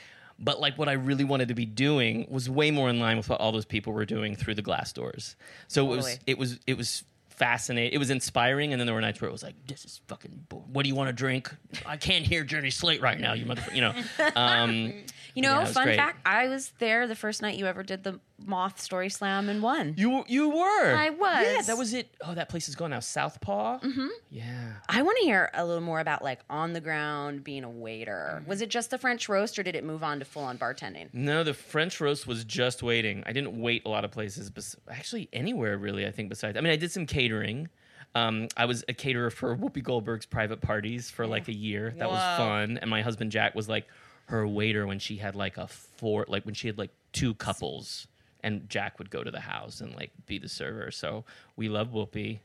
[0.42, 3.28] But like what I really wanted to be doing was way more in line with
[3.28, 5.36] what all those people were doing through the glass doors.
[5.68, 7.92] So it was it was it was fascinating.
[7.92, 10.46] It was inspiring, and then there were nights where it was like, "This is fucking.
[10.48, 11.52] bo- What do you want to drink?
[11.86, 13.32] I can't hear Jenny Slate right now.
[13.32, 13.74] You motherfucker.
[13.74, 13.94] You know."
[14.36, 14.92] Um,
[15.34, 15.96] you know, yeah, fun great.
[15.96, 19.62] fact: I was there the first night you ever did the Moth Story Slam and
[19.62, 19.94] won.
[19.96, 20.94] you you were.
[20.94, 21.46] I was.
[21.46, 22.08] Yeah, that was it.
[22.24, 23.00] Oh, that place is gone now.
[23.00, 23.80] Southpaw.
[23.80, 24.06] Mm-hmm.
[24.30, 24.72] Yeah.
[24.88, 28.42] I want to hear a little more about like on the ground being a waiter.
[28.46, 31.08] Was it just the French roast, or did it move on to full on bartending?
[31.12, 33.22] No, the French roast was just waiting.
[33.26, 36.06] I didn't wait a lot of places, bes- actually anywhere really.
[36.06, 37.68] I think besides, I mean, I did some catering.
[38.14, 41.94] Um, I was a caterer for Whoopi Goldberg's private parties for like a year.
[41.96, 42.78] That was fun.
[42.78, 43.86] And my husband Jack was like
[44.26, 48.06] her waiter when she had like a four, like when she had like two couples,
[48.42, 50.90] and Jack would go to the house and like be the server.
[50.90, 51.24] So
[51.56, 52.40] we love Whoopi.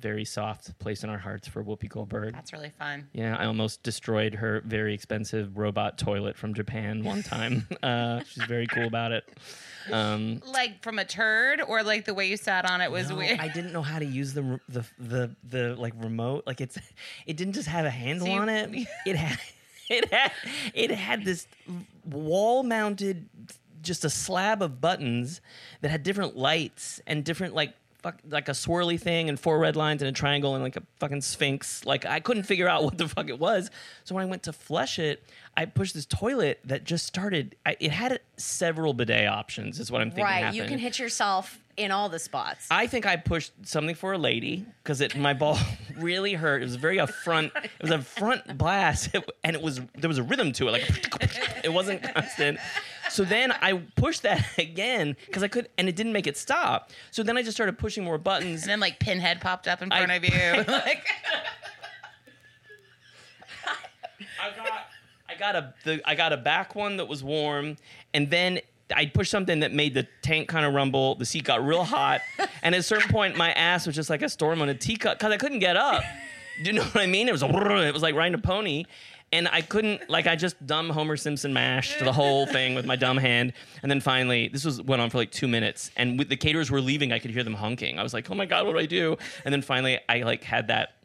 [0.00, 2.34] Very soft place in our hearts for Whoopi Goldberg.
[2.34, 3.06] that's really fun.
[3.12, 7.68] Yeah, I almost destroyed her very expensive robot toilet from Japan one time.
[7.84, 9.28] uh, she's very cool about it.
[9.92, 13.16] Um, Like from a turd, or like the way you sat on it was no,
[13.16, 13.38] weird.
[13.38, 16.44] I didn't know how to use the the the the like remote.
[16.48, 16.78] Like it's
[17.26, 18.70] it didn't just have a handle So you- on it.
[19.06, 19.38] It had
[19.88, 20.32] it had
[20.74, 21.46] it had this
[22.10, 23.28] wall mounted
[23.82, 25.40] just a slab of buttons
[25.80, 29.76] that had different lights and different like fuck like a swirly thing and four red
[29.76, 31.84] lines and a triangle and like a fucking sphinx.
[31.84, 33.70] Like I couldn't figure out what the fuck it was.
[34.04, 35.22] So when I went to flush it,
[35.56, 37.56] I pushed this toilet that just started.
[37.64, 39.78] I, it had several bidet options.
[39.78, 40.24] Is what I'm thinking.
[40.24, 42.66] Right, you can hit yourself in all the spots.
[42.70, 45.58] I think I pushed something for a lady because it my ball
[45.98, 46.62] really hurt.
[46.62, 47.52] It was very a front.
[47.56, 49.14] It was a front blast,
[49.44, 50.72] and it was there was a rhythm to it.
[50.72, 52.58] Like it wasn't constant.
[53.12, 56.90] So then I pushed that again because I could, and it didn't make it stop.
[57.10, 58.62] So then I just started pushing more buttons.
[58.62, 60.30] and then like Pinhead popped up in front I- of you.
[60.72, 61.06] like,
[64.40, 64.86] I got
[65.28, 67.76] I got a the, I got a back one that was warm,
[68.14, 68.60] and then
[68.94, 71.14] I pushed something that made the tank kind of rumble.
[71.14, 72.20] The seat got real hot,
[72.62, 75.18] and at a certain point, my ass was just like a storm on a teacup
[75.18, 76.02] because I couldn't get up.
[76.62, 77.28] Do you know what I mean?
[77.28, 77.46] It was a,
[77.86, 78.84] it was like riding a pony.
[79.32, 82.96] And I couldn't, like, I just dumb Homer Simpson mashed the whole thing with my
[82.96, 83.54] dumb hand.
[83.82, 85.90] And then finally, this was went on for like two minutes.
[85.96, 87.98] And with the caterers were leaving, I could hear them honking.
[87.98, 89.16] I was like, oh my God, what do I do?
[89.44, 90.96] And then finally, I like had that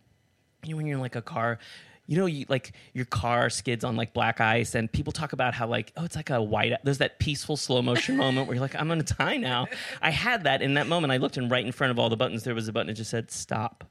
[0.63, 1.59] you know when you're in like a car
[2.07, 5.53] you know you like your car skids on like black ice and people talk about
[5.53, 8.61] how like oh it's like a white there's that peaceful slow motion moment where you're
[8.61, 9.67] like i'm gonna die now
[10.01, 12.17] i had that in that moment i looked and right in front of all the
[12.17, 13.83] buttons there was a button that just said stop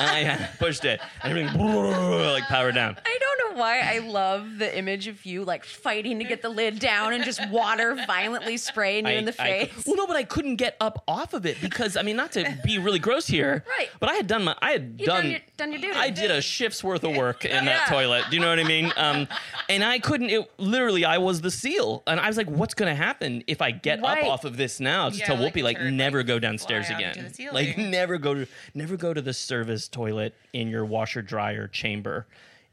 [0.00, 1.58] i pushed it and everything
[2.32, 6.18] like powered down I don't know why I love the image of you like fighting
[6.20, 9.66] to get the lid down and just water violently spraying you I- in the I-
[9.66, 9.84] face.
[9.86, 12.58] well, no, but I couldn't get up off of it because I mean, not to
[12.64, 13.88] be really gross here, Right.
[13.98, 15.94] But I had done my, I had You done, done your- done your duty.
[15.98, 17.94] I did a shift's worth of work in that Yeah.
[17.94, 18.24] toilet.
[18.30, 18.92] Do you know what I mean?
[18.96, 19.28] Um,
[19.68, 20.30] and I couldn't.
[20.30, 23.60] It literally, I was the seal, and I was like, "What's going to happen if
[23.60, 24.22] I get Right.
[24.24, 26.26] up off of this now?" Just Yeah, tell like Whoopi, a like, turd, never like,
[26.28, 27.18] go fly downstairs out again.
[27.18, 31.22] into the Like, never go to, never go to the service toilet in your washer
[31.22, 32.26] dryer chamber,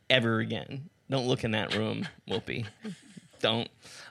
[0.09, 0.89] ever again.
[1.09, 2.65] Don't look in that room, Whoopi.
[3.39, 3.69] Don't.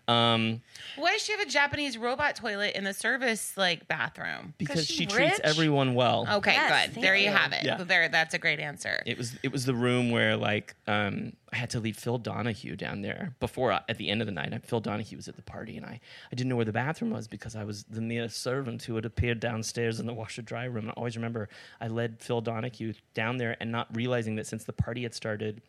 [0.08, 0.62] Um,
[0.96, 4.54] why does she have a Japanese robot toilet in the service like bathroom?
[4.56, 5.40] because she's she treats rich?
[5.42, 6.26] everyone well.
[6.34, 6.94] Okay, Yes, good.
[6.94, 7.30] thank There you you.
[7.36, 7.64] have it.
[7.64, 7.82] Yeah.
[7.82, 9.02] There, that's a great answer.
[9.04, 12.76] It was it was the room where like um, I had to leave Phil Donahue
[12.76, 14.54] down there before uh, at the end of the night.
[14.54, 15.98] I- Phil Donahue was at the party and I,
[16.30, 19.04] I didn't know where the bathroom was because I was the mere servant who had
[19.06, 20.84] appeared downstairs in the washer dry room.
[20.84, 21.48] And I always remember
[21.80, 25.62] I led Phil Donahue down there and not realizing that since the party had started.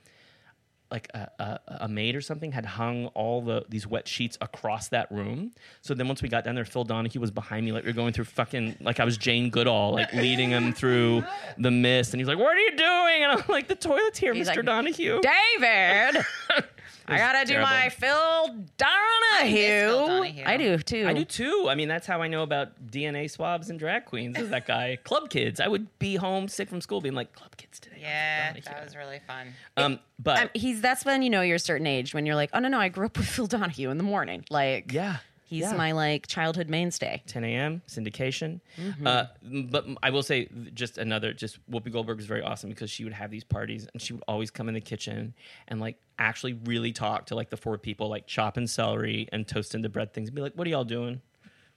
[0.89, 4.87] Like a, a, a maid or something had hung all the these wet sheets across
[4.89, 5.51] that room.
[5.81, 7.93] So then once we got down there, Phil Donahue was behind me, like we are
[7.93, 11.23] going through fucking like I was Jane Goodall, like leading him through
[11.57, 12.13] the mist.
[12.13, 14.57] And he's like, "What are you doing?" And I'm like, "The toilet's here, He's Mr.
[14.57, 16.23] like, Donahue." David.
[17.07, 17.69] I gotta do terrible.
[17.69, 19.57] my Phil Donahue.
[19.87, 20.43] Phil Donahue.
[20.45, 21.05] I do too.
[21.07, 21.67] I do too.
[21.69, 24.37] I mean, that's how I know about DNA swabs and drag queens.
[24.37, 25.59] Is that guy Club Kids?
[25.59, 27.97] I would be home sick from school, being like Club Kids today.
[28.01, 29.47] Yeah, that was really fun.
[29.77, 32.49] Um, but Um, he's that's when you know you're a certain age when you're like,
[32.53, 34.43] oh no no, I grew up with Phil Donahue in the morning.
[34.49, 35.73] Like, yeah, he's yeah.
[35.73, 37.23] my like childhood mainstay.
[37.25, 37.81] 10 a.m.
[37.87, 38.59] syndication.
[38.77, 39.07] Mm-hmm.
[39.07, 39.25] Uh,
[39.69, 43.13] but I will say, just another, just Whoopi Goldberg was very awesome because she would
[43.13, 45.33] have these parties and she would always come in the kitchen
[45.67, 49.81] and like actually really talk to like the four people, like chopping celery and toasting
[49.81, 51.21] the bread things, and be like, "What are y'all doing?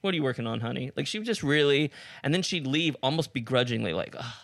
[0.01, 1.91] What are you working on, honey?" Like she would just really,
[2.23, 4.35] and then she'd leave almost begrudgingly, like, "Oh,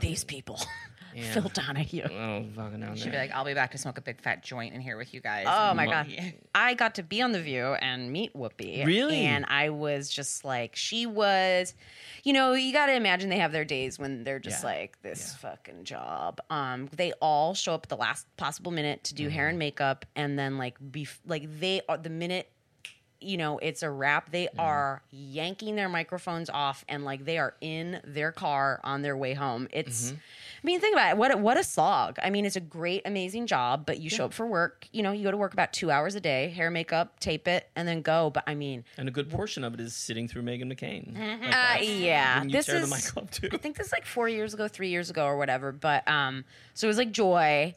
[0.00, 0.60] These people,
[1.16, 1.32] Yeah.
[1.32, 2.02] Phil Donahue.
[2.10, 4.74] oh fucking down She'd be like, I'll be back to smoke a big fat joint
[4.74, 5.46] in here with you guys.
[5.48, 6.08] Oh my god!
[6.54, 8.84] I got to be on the View and meet Whoopi.
[8.84, 9.20] Really?
[9.20, 11.74] And I was just like, she was,
[12.22, 14.70] you know, you got to imagine they have their days when they're just Yeah.
[14.70, 16.38] like this fucking job.
[16.50, 19.32] Um, they all show up at the last possible minute to do mm-hmm.
[19.32, 22.50] hair and makeup, and then like be like they are the minute.
[23.18, 24.30] You know, it's a wrap.
[24.30, 24.60] They mm-hmm.
[24.60, 29.32] are yanking their microphones off and like they are in their car on their way
[29.32, 29.68] home.
[29.72, 30.16] It's, I
[30.66, 31.16] mean, think about it.
[31.16, 32.18] What a- what a slog.
[32.22, 34.86] I mean, it's a great, amazing job, but you show up for work.
[34.92, 37.68] You know, you go to work about two hours a day, hair, makeup, tape it,
[37.76, 38.30] and then go.
[38.30, 41.14] But I mean, And a good portion of it is sitting through Meghan McCain.
[41.46, 42.88] Like, uh, yeah, this is.
[42.88, 43.48] the mic up too.
[43.52, 45.72] I think this is like four years ago, three years ago, or whatever.
[45.72, 46.44] But um,
[46.74, 47.74] so it was like Joy.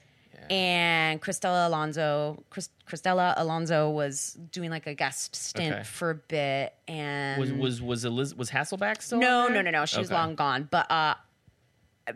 [0.49, 5.83] And Cristela Alonzo, Chris, Cristela Alonzo was doing like a guest stint Okay.
[5.83, 9.19] for a bit, and Was was was Eliz- was Hasselbeck still?
[9.19, 9.85] no, no, no, no.
[9.85, 10.15] She was Okay.
[10.19, 10.67] long gone.
[10.71, 11.15] But uh,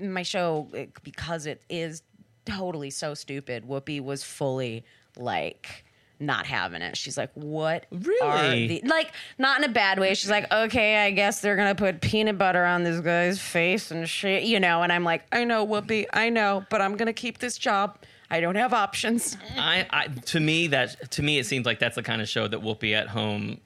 [0.02, 0.68] my show,
[1.04, 2.04] because it is
[2.46, 4.86] totally so stupid, Whoopi was fully
[5.18, 5.86] like
[6.20, 6.96] not having it.
[6.96, 7.86] She's like, "What?
[7.92, 8.68] are Really?
[8.68, 10.14] the-" Like, not in a bad way.
[10.14, 14.08] She's like, "Okay, I guess they're gonna put peanut butter on this guy's face and
[14.08, 14.84] shit," you know.
[14.84, 17.98] And I'm like, "I know, Whoopi, I know, but I'm gonna keep this job.
[18.30, 21.96] I don't have options." I, I to me that to me it seems like that's
[21.96, 23.60] the kind of show that Whoopi at home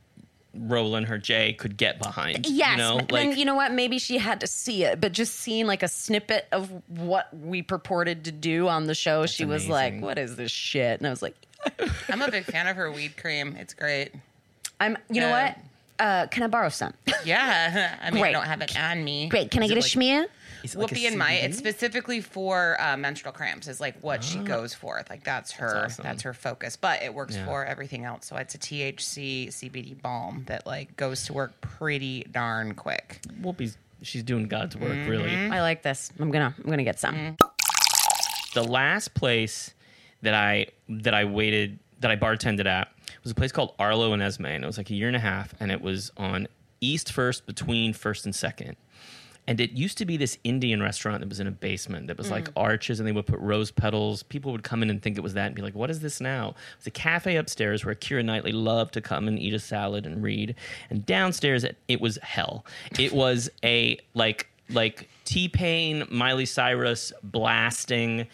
[0.60, 2.46] rolling her J could get behind.
[2.48, 3.72] Yes, you know, but like then you know what?
[3.72, 7.62] Maybe she had to see it, but just seeing like a snippet of what we
[7.62, 11.10] purported to do on the show, she was like, "What is this shit?" And I
[11.10, 11.36] was like,
[12.10, 13.56] I'm a big fan of her weed cream.
[13.58, 14.12] It's great.
[14.80, 15.58] "I'm, you know Uh, what?
[16.00, 16.94] Uh, can I borrow some?
[17.26, 17.98] Yeah.
[18.02, 18.30] I mean, Great.
[18.30, 19.30] I don't have it on me.
[19.30, 19.50] Great.
[19.50, 20.26] Can I get it a like- schmear?"
[20.64, 21.44] Is it like a Whoopi and my, CBD?
[21.44, 23.68] it's specifically for uh, menstrual cramps.
[23.68, 25.02] Is like what she goes for.
[25.10, 25.88] Like that's her.
[25.88, 26.20] That's, awesome.
[26.22, 26.76] her focus.
[26.76, 27.46] But it works Yeah.
[27.46, 28.26] for everything else.
[28.28, 33.20] So it's a THC CBD balm that like goes to work pretty darn quick.
[33.42, 35.10] Whoopi's she's doing God's work Mm-hmm.
[35.10, 35.32] really.
[35.36, 36.12] I like this.
[36.20, 37.16] I'm gonna, I'm gonna get some.
[37.16, 37.38] Mm.
[38.54, 39.74] The last place
[40.22, 42.90] that I that I waited that I bartended at
[43.24, 45.20] was a place called Arlo and Esme, and it was like a year and a
[45.20, 46.48] half, and it was on
[46.82, 48.76] East First between First and Second.
[49.48, 52.30] And it used to be this Indian restaurant that was in a basement that was
[52.30, 54.24] like arches, and they would put rose petals.
[54.24, 56.20] People would come in and think it was that, and be like, "What is this
[56.20, 59.60] now?" It was a cafe upstairs where Keira Knightley loved to come and eat a
[59.60, 60.56] salad and read.
[60.90, 62.66] And downstairs, it, was hell.
[63.00, 68.28] It was a like like T Pain, Miley Cyrus blasting.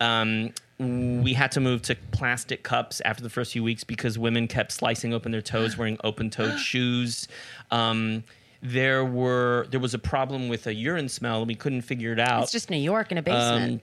[0.00, 4.46] Um, we had to move to plastic cups after the first few weeks because women
[4.46, 7.28] kept slicing open their toes wearing open-toed shoes.
[7.70, 8.24] Um,
[8.62, 11.38] there were there was a problem with a urine smell.
[11.38, 12.44] And we couldn't figure it out.
[12.44, 13.82] It's just New York in a basement.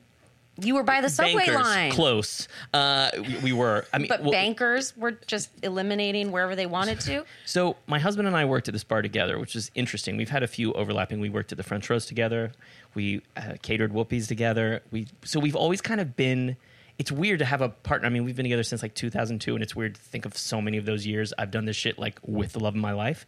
[0.62, 2.48] you were by the subway Bankers, line, close.
[2.74, 3.86] Uh, we, we were.
[3.94, 7.26] I mean, but well, bankers were just eliminating wherever they wanted to.
[7.46, 10.18] So my husband and I worked at this bar together, which is interesting.
[10.18, 11.20] We've had a few overlapping.
[11.20, 12.52] We worked at the French Roast together.
[12.96, 14.82] We uh, catered whoopies together.
[14.92, 16.58] We so we've always kind of been.
[17.00, 18.08] It's weird to have a partner.
[18.08, 20.62] I mean, we've been together since like 2002, and it's weird to think of so
[20.62, 21.34] many of those years.
[21.38, 23.26] I've done this shit like with the love of my life.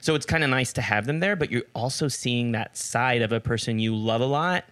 [0.00, 3.22] So it's kind of nice to have them there, but you're also seeing that side
[3.22, 4.64] of a person you love a lot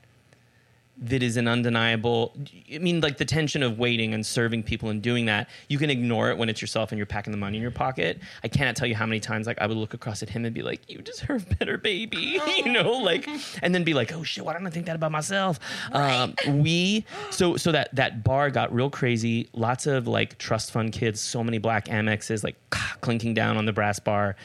[0.98, 2.34] that is an undeniable
[2.74, 5.90] i mean like the tension of waiting and serving people and doing that you can
[5.90, 8.18] ignore it when it's yourself and you're packing the money in your pocket.
[8.42, 10.54] I cannot tell you how many times like i would look across at him and
[10.54, 13.28] be like you deserve better baby you know like
[13.62, 15.60] and then be like oh shit why don't i think that about myself?
[15.92, 19.48] Um, we so so that that bar got real crazy.
[19.52, 22.56] Lots of like trust fund kids so many black amexes like
[23.00, 24.36] clinking down on the brass bar.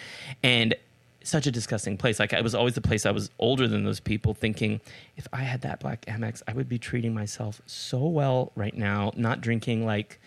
[0.43, 0.75] And
[1.23, 2.19] such a disgusting place.
[2.19, 4.81] Like it was always the place I was older than those people, thinking
[5.17, 9.11] if I had that black Amex, I would be treating myself so well right now,
[9.15, 10.19] not drinking like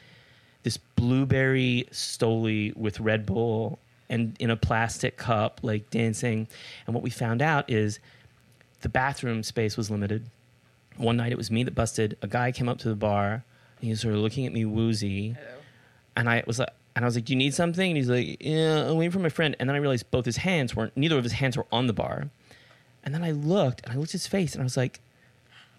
[0.62, 3.78] this blueberry stoli with Red Bull
[4.08, 6.46] and in a plastic cup, like dancing.
[6.86, 7.98] And what we found out is
[8.82, 10.26] the bathroom space was limited.
[10.96, 12.16] One night it was me that busted.
[12.22, 13.42] A guy came up to the bar and
[13.80, 15.36] he was sort of looking at me woozy.
[16.16, 18.36] And I was like, and I was like, "Do you need something?" And he's like,
[18.40, 20.96] "Yeah, I'm waiting for my friend." And then I realized both his hands weren't.
[20.96, 22.30] Neither of his hands were on the bar.
[23.02, 25.00] And then I looked, and I looked at his face, and I was like,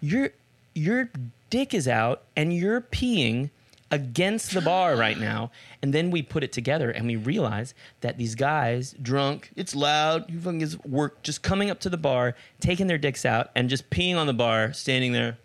[0.00, 0.30] "Your
[0.74, 1.10] your
[1.50, 3.50] dick is out, and you're peeing
[3.90, 5.50] against the bar right now.
[5.82, 10.30] And then we put it together and we realize that these guys, drunk, it's loud,
[10.30, 13.68] you fucking is work, just coming up to the bar, taking their dicks out, and
[13.68, 15.38] just peeing on the bar, standing there,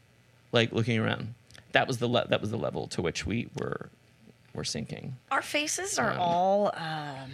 [0.51, 1.33] like looking around.
[1.73, 3.89] That was the le- that was the level to which we were
[4.53, 5.15] were sinking.
[5.31, 6.71] Our faces are all.
[6.75, 7.31] Um,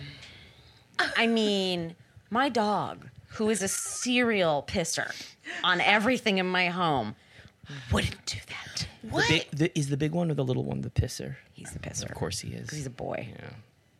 [1.16, 1.96] I mean,
[2.30, 5.14] my dog, who is a serial pisser
[5.64, 7.16] on everything in my home,
[7.92, 8.88] wouldn't do that.
[9.04, 11.36] The big, the, is the big one or the little one the pisser?
[11.54, 12.10] He's the pisser.
[12.10, 12.70] Of course he is.
[12.70, 13.30] He's a boy.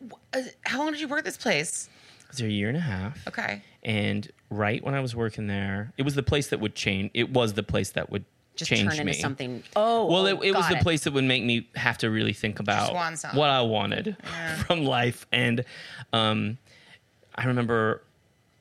[0.02, 0.10] Yeah.
[0.34, 1.90] Uh, How long did you work this place?
[2.22, 3.26] It was there a year and a half.
[3.28, 3.62] Okay.
[3.84, 7.12] And right when I was working there, it was the place that would change.
[7.14, 8.26] It was the place that would
[8.58, 9.14] Just change turn into me.
[9.14, 9.64] something.
[9.76, 12.10] Oh, Well, oh, it, it was got the place that would make me have to
[12.10, 12.94] really think about
[13.36, 14.18] what I wanted
[14.66, 15.26] from life.
[15.32, 15.64] And
[16.14, 16.58] um,
[17.36, 18.04] I remember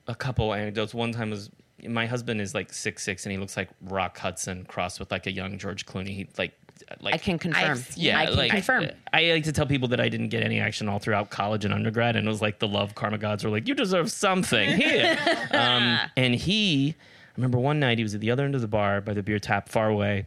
[0.06, 0.94] a couple anecdotes.
[0.94, 1.50] One time was
[1.86, 5.26] my husband is like six six and he looks like Rock Hudson crossed with like
[5.26, 6.08] a young George Clooney.
[6.08, 6.52] He like
[7.00, 7.70] like I can confirm.
[7.72, 8.88] I've yeah, I can like confirm.
[9.12, 11.72] I like to tell people that I didn't get any action all throughout college and
[11.72, 15.18] undergrad, and it was like the love karma gods were like, "You deserve something here."
[15.52, 18.68] um, and he, I remember one night he was at the other end of the
[18.68, 20.26] bar by the beer tap, far away,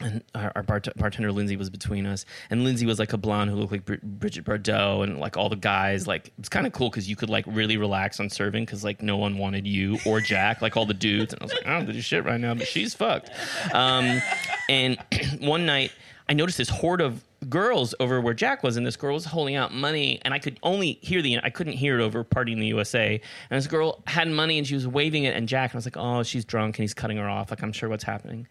[0.00, 3.50] and our, our bart- bartender Lindsay was between us, and Lindsay was like a blonde
[3.50, 6.72] who looked like Br- Bridget Bardot, and like all the guys, like it's kind of
[6.72, 9.98] cool because you could like really relax on serving because like no one wanted you
[10.04, 12.40] or Jack, like all the dudes, and I was like, I don't do shit right
[12.40, 13.30] now, but she's fucked.
[13.72, 14.20] Um,
[14.68, 14.98] and
[15.40, 15.92] one night
[16.28, 19.54] I noticed this horde of girls over where Jack was, and this girl was holding
[19.54, 22.58] out money, and I could only hear the I couldn't hear it over Party in
[22.58, 23.20] the USA.
[23.50, 25.86] And this girl had money, and she was waving it, and Jack, and I was
[25.86, 27.50] like, oh, she's drunk, and he's cutting her off.
[27.50, 28.48] Like I'm sure what's happening.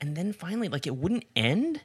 [0.00, 1.80] And then finally, like it wouldn't end.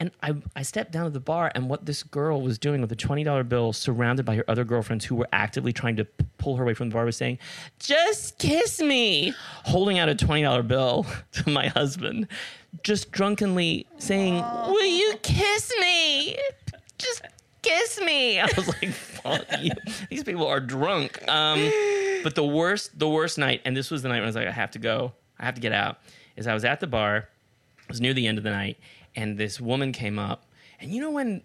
[0.00, 2.90] And I, I stepped down to the bar, and what this girl was doing with
[2.90, 6.56] a $20 bill, surrounded by her other girlfriends who were actively trying to p- pull
[6.56, 7.38] her away from the bar, was saying,
[7.78, 9.32] Just kiss me,
[9.64, 12.26] holding out a $20 bill to my husband,
[12.82, 16.36] just drunkenly saying, Will you kiss me?
[16.98, 17.22] Just
[17.62, 18.40] kiss me.
[18.40, 19.70] I was like, Fuck you.
[20.10, 21.26] These people are drunk.
[21.28, 21.70] Um,
[22.24, 24.48] but the worst, the worst night, and this was the night when I was like,
[24.48, 25.98] I have to go, I have to get out,
[26.36, 27.28] is I was at the bar
[27.84, 28.78] it was near the end of the night
[29.16, 30.46] and this woman came up
[30.80, 31.42] and you know when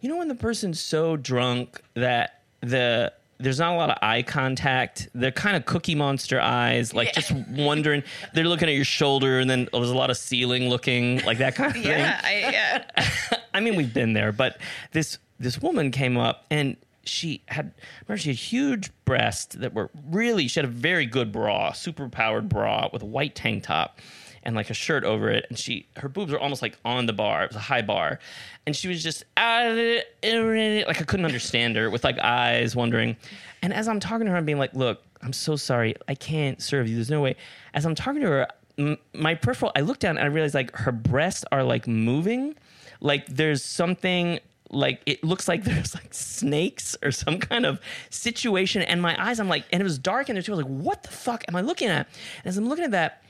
[0.00, 4.22] you know when the person's so drunk that the there's not a lot of eye
[4.22, 5.08] contact.
[5.14, 8.02] They're kind of cookie monster eyes, like just wondering.
[8.34, 11.54] They're looking at your shoulder, and then there's a lot of ceiling looking, like that
[11.54, 11.90] kind of thing.
[11.90, 13.38] Yeah, I, yeah.
[13.54, 14.60] I mean, we've been there, but
[14.92, 17.72] this this woman came up and she had
[18.06, 22.08] remember she had huge breasts that were really she had a very good bra, super
[22.08, 24.00] powered bra with a white tank top
[24.42, 27.12] and like a shirt over it, and she her boobs were almost like on the
[27.12, 27.44] bar.
[27.44, 28.18] It was a high bar,
[28.66, 33.16] and she was just "Ah, like I couldn't understand her with like eyes wondering.
[33.62, 36.62] And as I'm talking to her, I'm being like, "Look, I'm so sorry, I can't
[36.62, 36.94] serve you.
[36.94, 37.36] There's no way."
[37.74, 40.92] As I'm talking to her, my peripheral, I look down and I realize like her
[40.92, 42.54] breasts are like moving,
[43.00, 44.40] like there's something
[44.72, 49.40] like it looks like there's like snakes or some kind of situation and my eyes
[49.40, 51.44] i'm like and it was dark in there too i was like what the fuck
[51.48, 52.06] am i looking at
[52.38, 53.24] and as i'm looking at that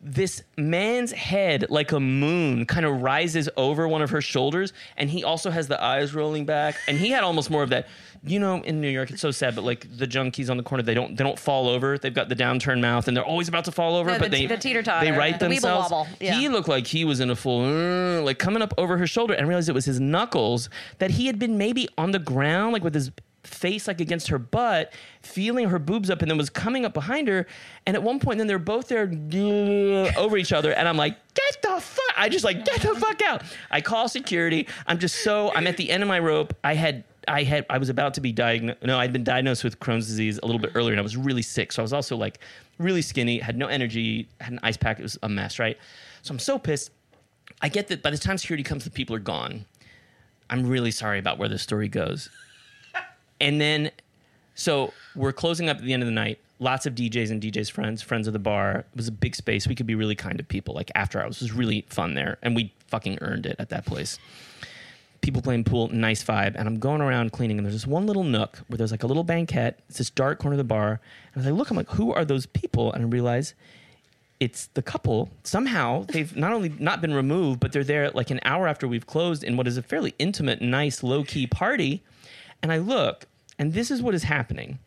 [0.00, 5.10] this man's head like a moon kind of rises over one of her shoulders and
[5.10, 6.76] he also has the eyes rolling back.
[6.86, 7.88] And he had almost more of that
[8.24, 10.82] you know in new york it's so sad but like the junkies on the corner
[10.82, 11.98] they don't they don't fall over.
[11.98, 14.38] They've got the downturned mouth and they're always about to fall over The- but the-
[14.38, 15.90] they the teeter-totter, they right the themselves.
[15.90, 16.34] wobble, yeah.
[16.34, 19.34] he looked like he was in a full uh, like coming up over her shoulder
[19.34, 22.84] and realized it was his knuckles that he had been maybe on the ground like
[22.84, 23.10] with his
[23.48, 24.92] face like against her butt
[25.22, 27.46] feeling her boobs up and then was coming up behind her
[27.86, 29.10] and at one point then they're both there
[30.16, 33.20] over each other and i'm like get the fuck i just like get the fuck
[33.22, 36.74] out i call security i'm just so i'm at the end of my rope i
[36.74, 38.82] had I had I was about to be diagnosed.
[38.82, 41.42] No, I'd been diagnosed with Crohn's disease a little bit earlier, and I was really
[41.42, 41.72] sick.
[41.72, 42.38] So I was also like
[42.78, 44.98] really skinny, had no energy, had an ice pack.
[44.98, 45.76] It was a mess, right?
[46.22, 46.90] So I'm so pissed.
[47.60, 49.66] I get that by the time security comes, the people are gone.
[50.50, 52.30] I'm really sorry about where this story goes.
[53.40, 53.90] And then,
[54.54, 56.38] so we're closing up at the end of the night.
[56.60, 58.78] Lots of DJs and DJs' friends, friends of the bar.
[58.78, 59.68] It was a big space.
[59.68, 60.74] We could be really kind to people.
[60.74, 63.86] Like after hours, it was really fun there, and we fucking earned it at that
[63.86, 64.18] place.
[65.20, 66.56] People playing pool, nice vibe.
[66.56, 69.06] And I'm going around cleaning, and there's this one little nook where there's like a
[69.06, 69.78] little banquette.
[69.88, 70.88] It's this dark corner of the bar.
[70.88, 71.00] And
[71.34, 72.92] I was like, look, I'm like, who are those people?
[72.92, 73.54] And I realize
[74.40, 75.30] it's the couple.
[75.42, 79.06] Somehow they've not only not been removed, but they're there like an hour after we've
[79.06, 82.02] closed in what is a fairly intimate, nice, low key party.
[82.62, 83.26] And I look,
[83.58, 84.78] and this is what is happening.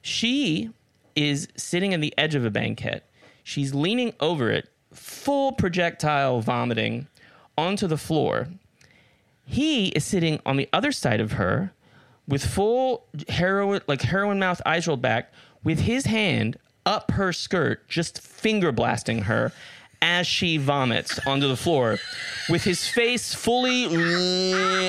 [0.00, 0.70] She
[1.14, 3.08] is sitting at the edge of a banquette.
[3.44, 7.08] She's leaning over it, full projectile vomiting
[7.56, 8.48] onto the floor.
[9.44, 11.72] He is sitting on the other side of her
[12.26, 15.32] with full heroin, like heroin mouth, eyes rolled back,
[15.64, 16.56] with his hand
[16.86, 19.52] up her skirt, just finger blasting her,
[20.02, 21.98] as she vomits onto the floor
[22.50, 23.86] with his face fully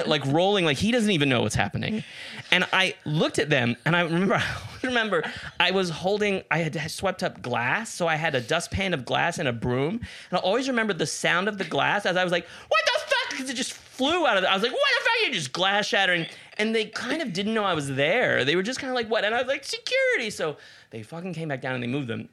[0.04, 2.04] like rolling like he doesn't even know what's happening.
[2.52, 4.36] And I looked at them and I remember
[4.84, 5.24] I remember
[5.60, 9.38] I was holding I had swept up glass, so I had a dustpan of glass
[9.38, 10.02] and a broom.
[10.30, 13.00] And I always remember the sound of the glass as I was like, "What the
[13.00, 14.48] fuck?" because it just flew out of it.
[14.48, 16.26] I was like, "What the fuck?" You just glass shattering.
[16.58, 18.44] And they kind of didn't know I was there.
[18.46, 20.58] They were just kind of like, "What?" And I was like, "Security." So
[20.90, 22.30] they fucking came back down and they moved them.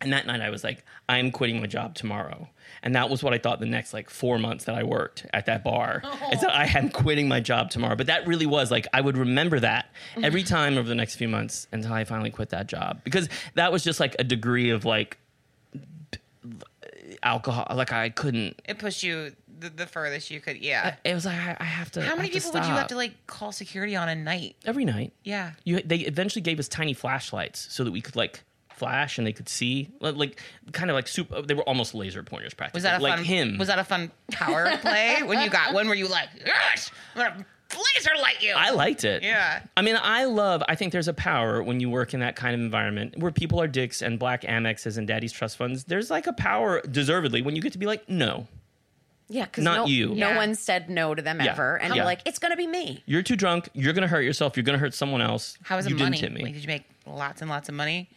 [0.00, 2.48] And that night I was like, I'm quitting my job tomorrow.
[2.82, 5.46] And that was what I thought the next like four months that I worked at
[5.46, 6.02] that bar.
[6.18, 6.30] Oh.
[6.32, 7.94] Is that I am quitting my job tomorrow.
[7.94, 10.24] But that really was like I would remember that mm-hmm.
[10.24, 13.00] every time over the next few months until I finally quit that job.
[13.04, 15.18] Because that was just like a degree of like
[17.22, 17.66] alcohol.
[17.74, 20.58] Like I couldn't It pushed you the, the furthest you could.
[20.58, 20.96] Yeah.
[21.04, 23.26] it was like I, I have to How many people would you have to like
[23.26, 24.56] call security on a night?
[24.64, 25.12] every night?
[25.24, 25.52] Yeah.
[25.64, 28.42] You, they eventually gave us tiny flashlights so that we could like
[28.76, 30.40] flash and they could see like, like
[30.72, 33.24] kind of like super they were almost laser pointers practically Was that a like fun
[33.24, 35.88] him Was that a fun power play when you got one?
[35.88, 37.46] Were you like, yes, I'm gonna
[37.96, 38.52] laser light you?
[38.56, 39.22] I liked it.
[39.22, 39.60] Yeah.
[39.76, 42.54] I mean, I love, I think there's a power when you work in that kind
[42.54, 45.84] of environment where people are dicks and black Amexes and daddy's trust funds.
[45.84, 48.46] There's like a power, deservedly, when you get to be like, no,
[49.28, 50.08] Yeah, because Not no, you.
[50.10, 50.36] No Yeah.
[50.36, 51.50] one said no to them Yeah.
[51.52, 51.96] ever, and Yeah.
[51.96, 53.02] you're like, it's gonna be me.
[53.06, 53.68] you're too drunk.
[53.74, 54.56] You're going to hurt yourself.
[54.56, 55.58] You're going to hurt someone else.
[55.64, 56.18] How was you the money?
[56.18, 56.44] didn't tip me.
[56.44, 58.08] Like, did you make lots and lots of money?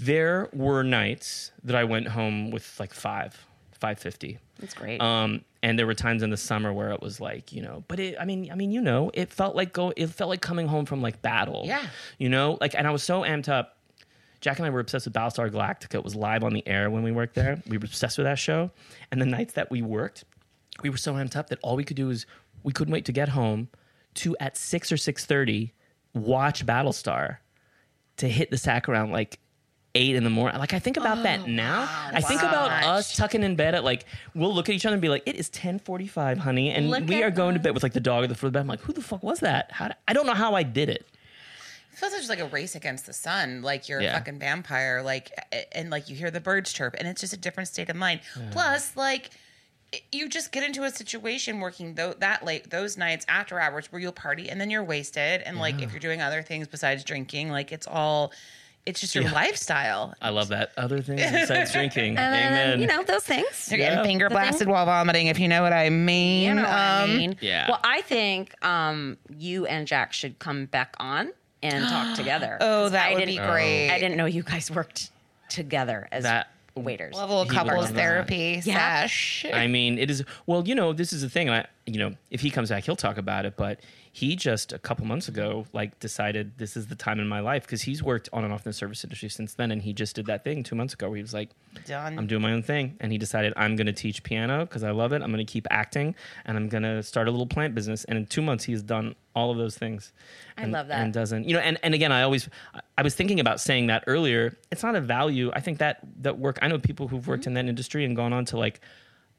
[0.00, 3.34] There were nights that I went home with like five,
[3.72, 4.38] 550.
[4.58, 5.00] That's great.
[5.00, 8.00] Um, and there were times in the summer where it was like, you know, but
[8.00, 10.66] it, I mean, I mean, you know, it felt like go, it felt like coming
[10.66, 11.62] home from like battle.
[11.64, 11.84] Yeah.
[12.18, 13.78] You know, like, and I was so amped up.
[14.40, 15.94] Jack and I were obsessed with Battlestar Galactica.
[15.94, 17.62] It was live on the air when we worked there.
[17.66, 18.70] We were obsessed with that show.
[19.10, 20.24] And the nights that we worked,
[20.82, 22.26] we were so amped up that all we could do was
[22.62, 23.68] we couldn't wait to get home
[24.14, 25.72] to at six or six thirty
[26.12, 27.38] watch Battlestar
[28.18, 29.38] to hit the sack around like
[29.94, 30.58] eight in the morning.
[30.58, 31.88] Like I think about that oh, now.
[32.12, 35.02] I think about us tucking in bed at like we'll look at each other and
[35.02, 37.74] be like, "It is ten forty five, honey," and Look we are going to bed
[37.74, 38.62] with like the dog at the foot of the bed.
[38.62, 39.72] I'm like, "Who the fuck was that?
[39.72, 39.88] How?
[39.88, 41.06] Did, I don't know how I did it."
[41.92, 43.62] It feels like just like a race against the sun.
[43.62, 44.14] Like you're Yeah.
[44.14, 45.02] a fucking vampire.
[45.02, 45.30] Like
[45.72, 48.20] and like you hear the birds chirp, and it's just a different state of mind.
[48.50, 49.30] Plus, like
[50.10, 54.12] you just get into a situation working that late those nights after hours where you'll
[54.12, 57.70] party and then you're wasted and like if you're doing other things besides drinking like
[57.70, 58.32] it's all
[58.86, 60.72] it's just your lifestyle I love that.
[60.76, 62.18] Other things besides drinking.
[62.18, 62.80] and Amen.
[62.80, 63.68] you know those things.
[63.70, 64.04] you're getting Yeah.
[64.04, 67.16] finger blasted while vomiting if you know what i mean You know what I Um,
[67.16, 67.36] mean?
[67.40, 67.68] yeah.
[67.68, 71.32] Well, I think um, you and Jack should come back on
[71.62, 72.58] and talk together.
[72.60, 73.90] Oh, that I would be great.
[73.90, 75.10] I didn't know you guys worked
[75.48, 77.14] together as That- waiters.
[77.14, 79.02] level of couples therapy Yeah.
[79.02, 80.24] sesh I mean, it is.
[80.46, 81.48] Well, you know, this is the thing.
[81.48, 83.56] I, you know, if he comes back, he'll talk about it.
[83.56, 83.78] But
[84.14, 87.64] he just a couple months ago, like, decided this is the time in my life
[87.64, 90.14] because he's worked on and off in the service industry since then, and he just
[90.14, 91.50] did that thing two months ago where he was like,
[91.84, 92.16] Done.
[92.16, 94.92] I'm doing my own thing," and he decided I'm going to teach piano because I
[94.92, 95.20] love it.
[95.20, 98.04] I'm going to keep acting, and I'm going to start a little plant business.
[98.04, 100.12] And in two months, he's done all of those things.
[100.56, 101.00] I love that.
[101.00, 102.48] And doesn't, you know, and, and again, I always,
[102.96, 104.56] I was thinking about saying that earlier.
[104.70, 105.50] It's not a value.
[105.54, 106.60] I think that that work.
[106.62, 107.48] I know people who've worked mm-hmm.
[107.56, 108.80] in that industry and gone on to like,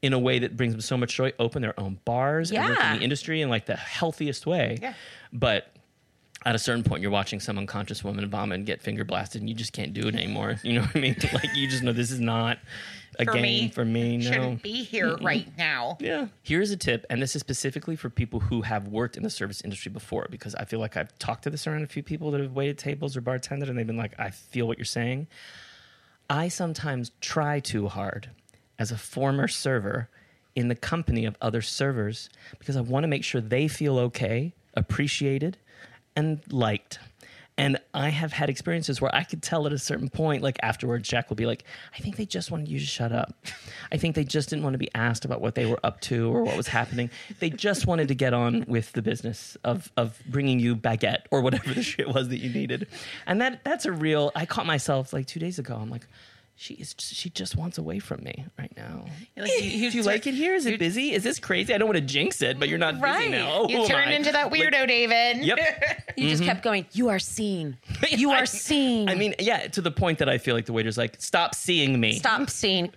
[0.02, 2.78] in a way that brings them so much joy, open their own bars and work
[2.78, 4.78] in the industry in like the healthiest way.
[4.80, 4.94] Yeah.
[5.32, 5.72] But
[6.44, 9.48] at a certain point, you're watching some unconscious woman vomit and get finger blasted, and
[9.48, 10.56] you just can't do it anymore.
[10.62, 11.16] You know what I mean?
[11.32, 12.58] Like you just know this is not
[13.18, 13.68] a For game me.
[13.70, 14.18] for me.
[14.18, 14.24] No.
[14.30, 16.26] shouldn't be here right now Yeah.
[16.42, 19.60] Here's a tip, and this is specifically for people who have worked in the service
[19.62, 22.40] industry before, because I feel like I've talked to this around a few people that
[22.40, 25.26] have waited tables or bartended, and they've been like, I feel what you're saying.
[26.28, 28.30] I sometimes try too hard
[28.78, 30.08] as a former server
[30.54, 34.54] in the company of other servers because I want to make sure they feel okay,
[34.74, 35.58] appreciated,
[36.16, 36.98] and liked.
[37.58, 41.08] And I have had experiences where I could tell at a certain point, like afterwards,
[41.08, 41.64] Jack will be like,
[41.94, 43.34] I think they just wanted you to shut up.
[43.92, 46.30] I think they just didn't want to be asked about what they were up to
[46.34, 47.08] or what was happening.
[47.40, 51.40] They just wanted to get on with the business of, of bringing you baguette or
[51.40, 52.88] whatever the shit was that you needed.
[53.26, 55.76] And that that's a real, I caught myself like two days ago.
[55.76, 56.06] I'm like,
[56.58, 59.04] she is she just wants away from me right now.
[59.36, 60.54] Like, you, Do you like it here?
[60.54, 61.12] Is it busy?
[61.12, 61.74] Is this crazy?
[61.74, 63.30] I don't want to jinx it, but you're not busy Right.
[63.30, 63.50] now.
[63.52, 64.12] Oh, you turned my.
[64.16, 65.58] into that Like, weirdo david Yep.
[66.16, 66.86] you just kept going.
[66.92, 67.76] You are seen.
[68.10, 69.08] You I- are seen.
[69.10, 72.00] I mean, yeah, to the point that I feel like the waiter's like, stop seeing
[72.00, 72.18] me.
[72.18, 72.90] stop seeing.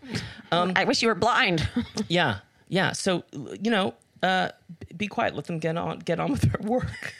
[0.53, 1.67] Um, I wish you were blind.
[2.07, 2.39] Yeah,
[2.69, 2.93] yeah.
[2.93, 3.23] So
[3.61, 3.93] you know,
[4.23, 4.49] uh,
[4.95, 5.35] be quiet.
[5.35, 7.13] Let them get on, get on with their work.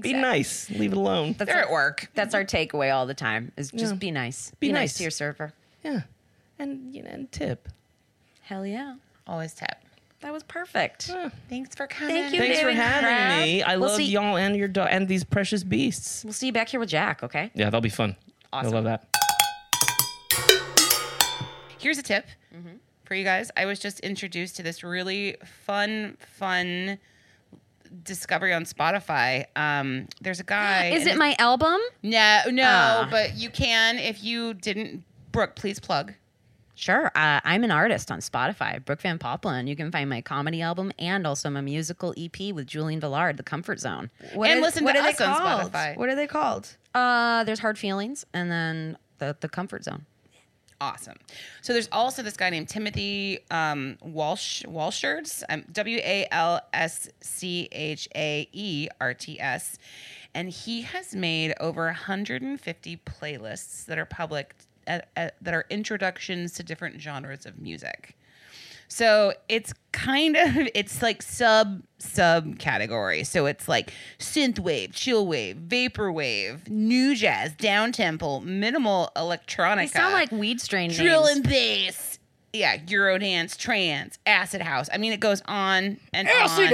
[0.00, 0.68] Be nice.
[0.70, 1.34] Leave it alone.
[1.38, 3.52] That's they're our, at work That's our takeaway all the time.
[3.56, 3.98] Is just Yeah.
[3.98, 4.50] be nice.
[4.60, 4.80] Be Be, nice.
[4.80, 4.94] nice.
[4.98, 5.52] to your server.
[5.86, 6.00] Yeah,
[6.58, 7.68] and you know, and tip.
[8.42, 8.94] Hell yeah.
[9.26, 9.82] always tap
[10.20, 11.10] That was perfect.
[11.48, 13.42] thanks for coming Thank you, Thanks for having Crabb.
[13.44, 13.62] me.
[13.62, 16.24] I We'll love see- y'all and your dog and these precious beasts.
[16.24, 17.22] We'll see you back here with Jack.
[17.22, 17.50] Okay.
[17.54, 18.16] Yeah, that'll be fun.
[18.52, 19.06] I love that.
[21.78, 22.26] here's a tip
[23.04, 23.50] for you guys.
[23.56, 26.98] I was just introduced to this really fun, fun
[28.04, 29.44] discovery on Spotify.
[29.54, 30.86] Um, there's a guy.
[30.94, 31.78] Is it my album?
[32.02, 33.08] No, no, Ah.
[33.10, 35.04] but you can if you didn't.
[35.36, 36.14] Brooke, please plug.
[36.74, 37.06] Sure.
[37.14, 39.66] Uh, I'm an artist on Spotify, Brooke Van Poppelen.
[39.66, 43.42] You can find my comedy album and also my musical EP with Julian Velard, The
[43.42, 44.10] Comfort Zone.
[44.34, 45.72] What And are- listen what to are us they on called?
[45.72, 45.96] Spotify.
[45.96, 46.76] What are they called?
[46.94, 50.04] Uh, there's Hard Feelings and then the, the Comfort Zone.
[50.78, 51.16] Awesome.
[51.62, 57.08] So there's also this guy named Timothy um, Walsh Walshards, um, W A L S
[57.22, 59.78] C H A E R T S,
[60.34, 64.54] and he has made over 150 playlists that are public
[64.86, 68.16] uh, uh, that are introductions to different genres of music.
[68.88, 73.24] So it's kind of it's like sub sub category.
[73.24, 79.76] So it's like synthwave, chillwave, vaporwave, new jazz, down tempo, minimal electronica.
[79.76, 81.36] They sound like weed strain drill names.
[81.36, 82.15] and bass.
[82.56, 84.88] Yeah, Eurodance, trance, acid house.
[84.92, 86.72] I mean, it goes on and on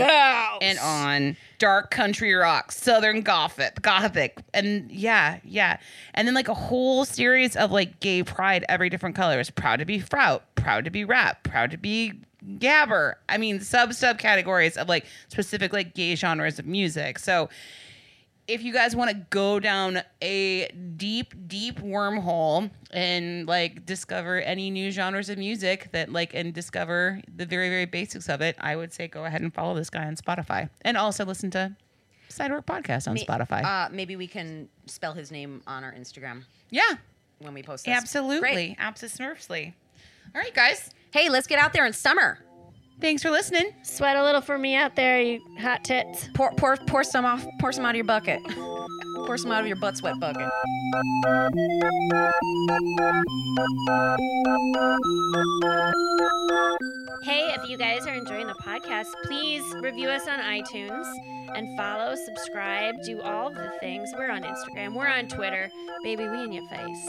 [0.63, 1.37] and on.
[1.59, 5.79] Dark country rock, southern gothic, gothic, and yeah, yeah,
[6.15, 9.51] and then like a whole series of like gay pride, every different color colors.
[9.51, 12.13] Proud to be Frout, proud to be rap, proud to be
[12.59, 13.15] gabber.
[13.29, 17.19] I mean, sub subcategories of like specific like gay genres of music.
[17.19, 17.49] So
[18.49, 24.71] if you guys want to go down a deep, deep wormhole and like discover any
[24.71, 28.77] new genres of music that like and discover the very, very basics of it, I
[28.77, 31.77] would say go ahead and follow this guy on Spotify and also listen to
[32.29, 33.65] Sidework Podcast on Me- Spotify.
[33.65, 36.95] Uh, maybe we can spell his name on our Instagram yeah,
[37.39, 37.97] when we post this.
[37.97, 38.41] absolutely.
[38.41, 38.77] Great.
[38.79, 39.75] Absolutely.
[40.35, 40.91] All right, guys.
[41.13, 42.39] Hey, let's get out there in summer.
[43.03, 43.73] Thanks for listening.
[43.83, 46.29] Sweat a little for me out there, you hot tits.
[46.35, 47.45] Pour, pour, pour some off.
[47.59, 48.39] Pour some out of your bucket.
[49.27, 50.49] Pour some out of your butt sweat bucket.
[57.25, 61.05] Hey, if you guys are enjoying the podcast, please review us on iTunes
[61.57, 64.11] and follow, subscribe, do all of the things.
[64.17, 65.69] We're on Instagram, we're on Twitter.
[66.05, 67.09] Baby, we in your face.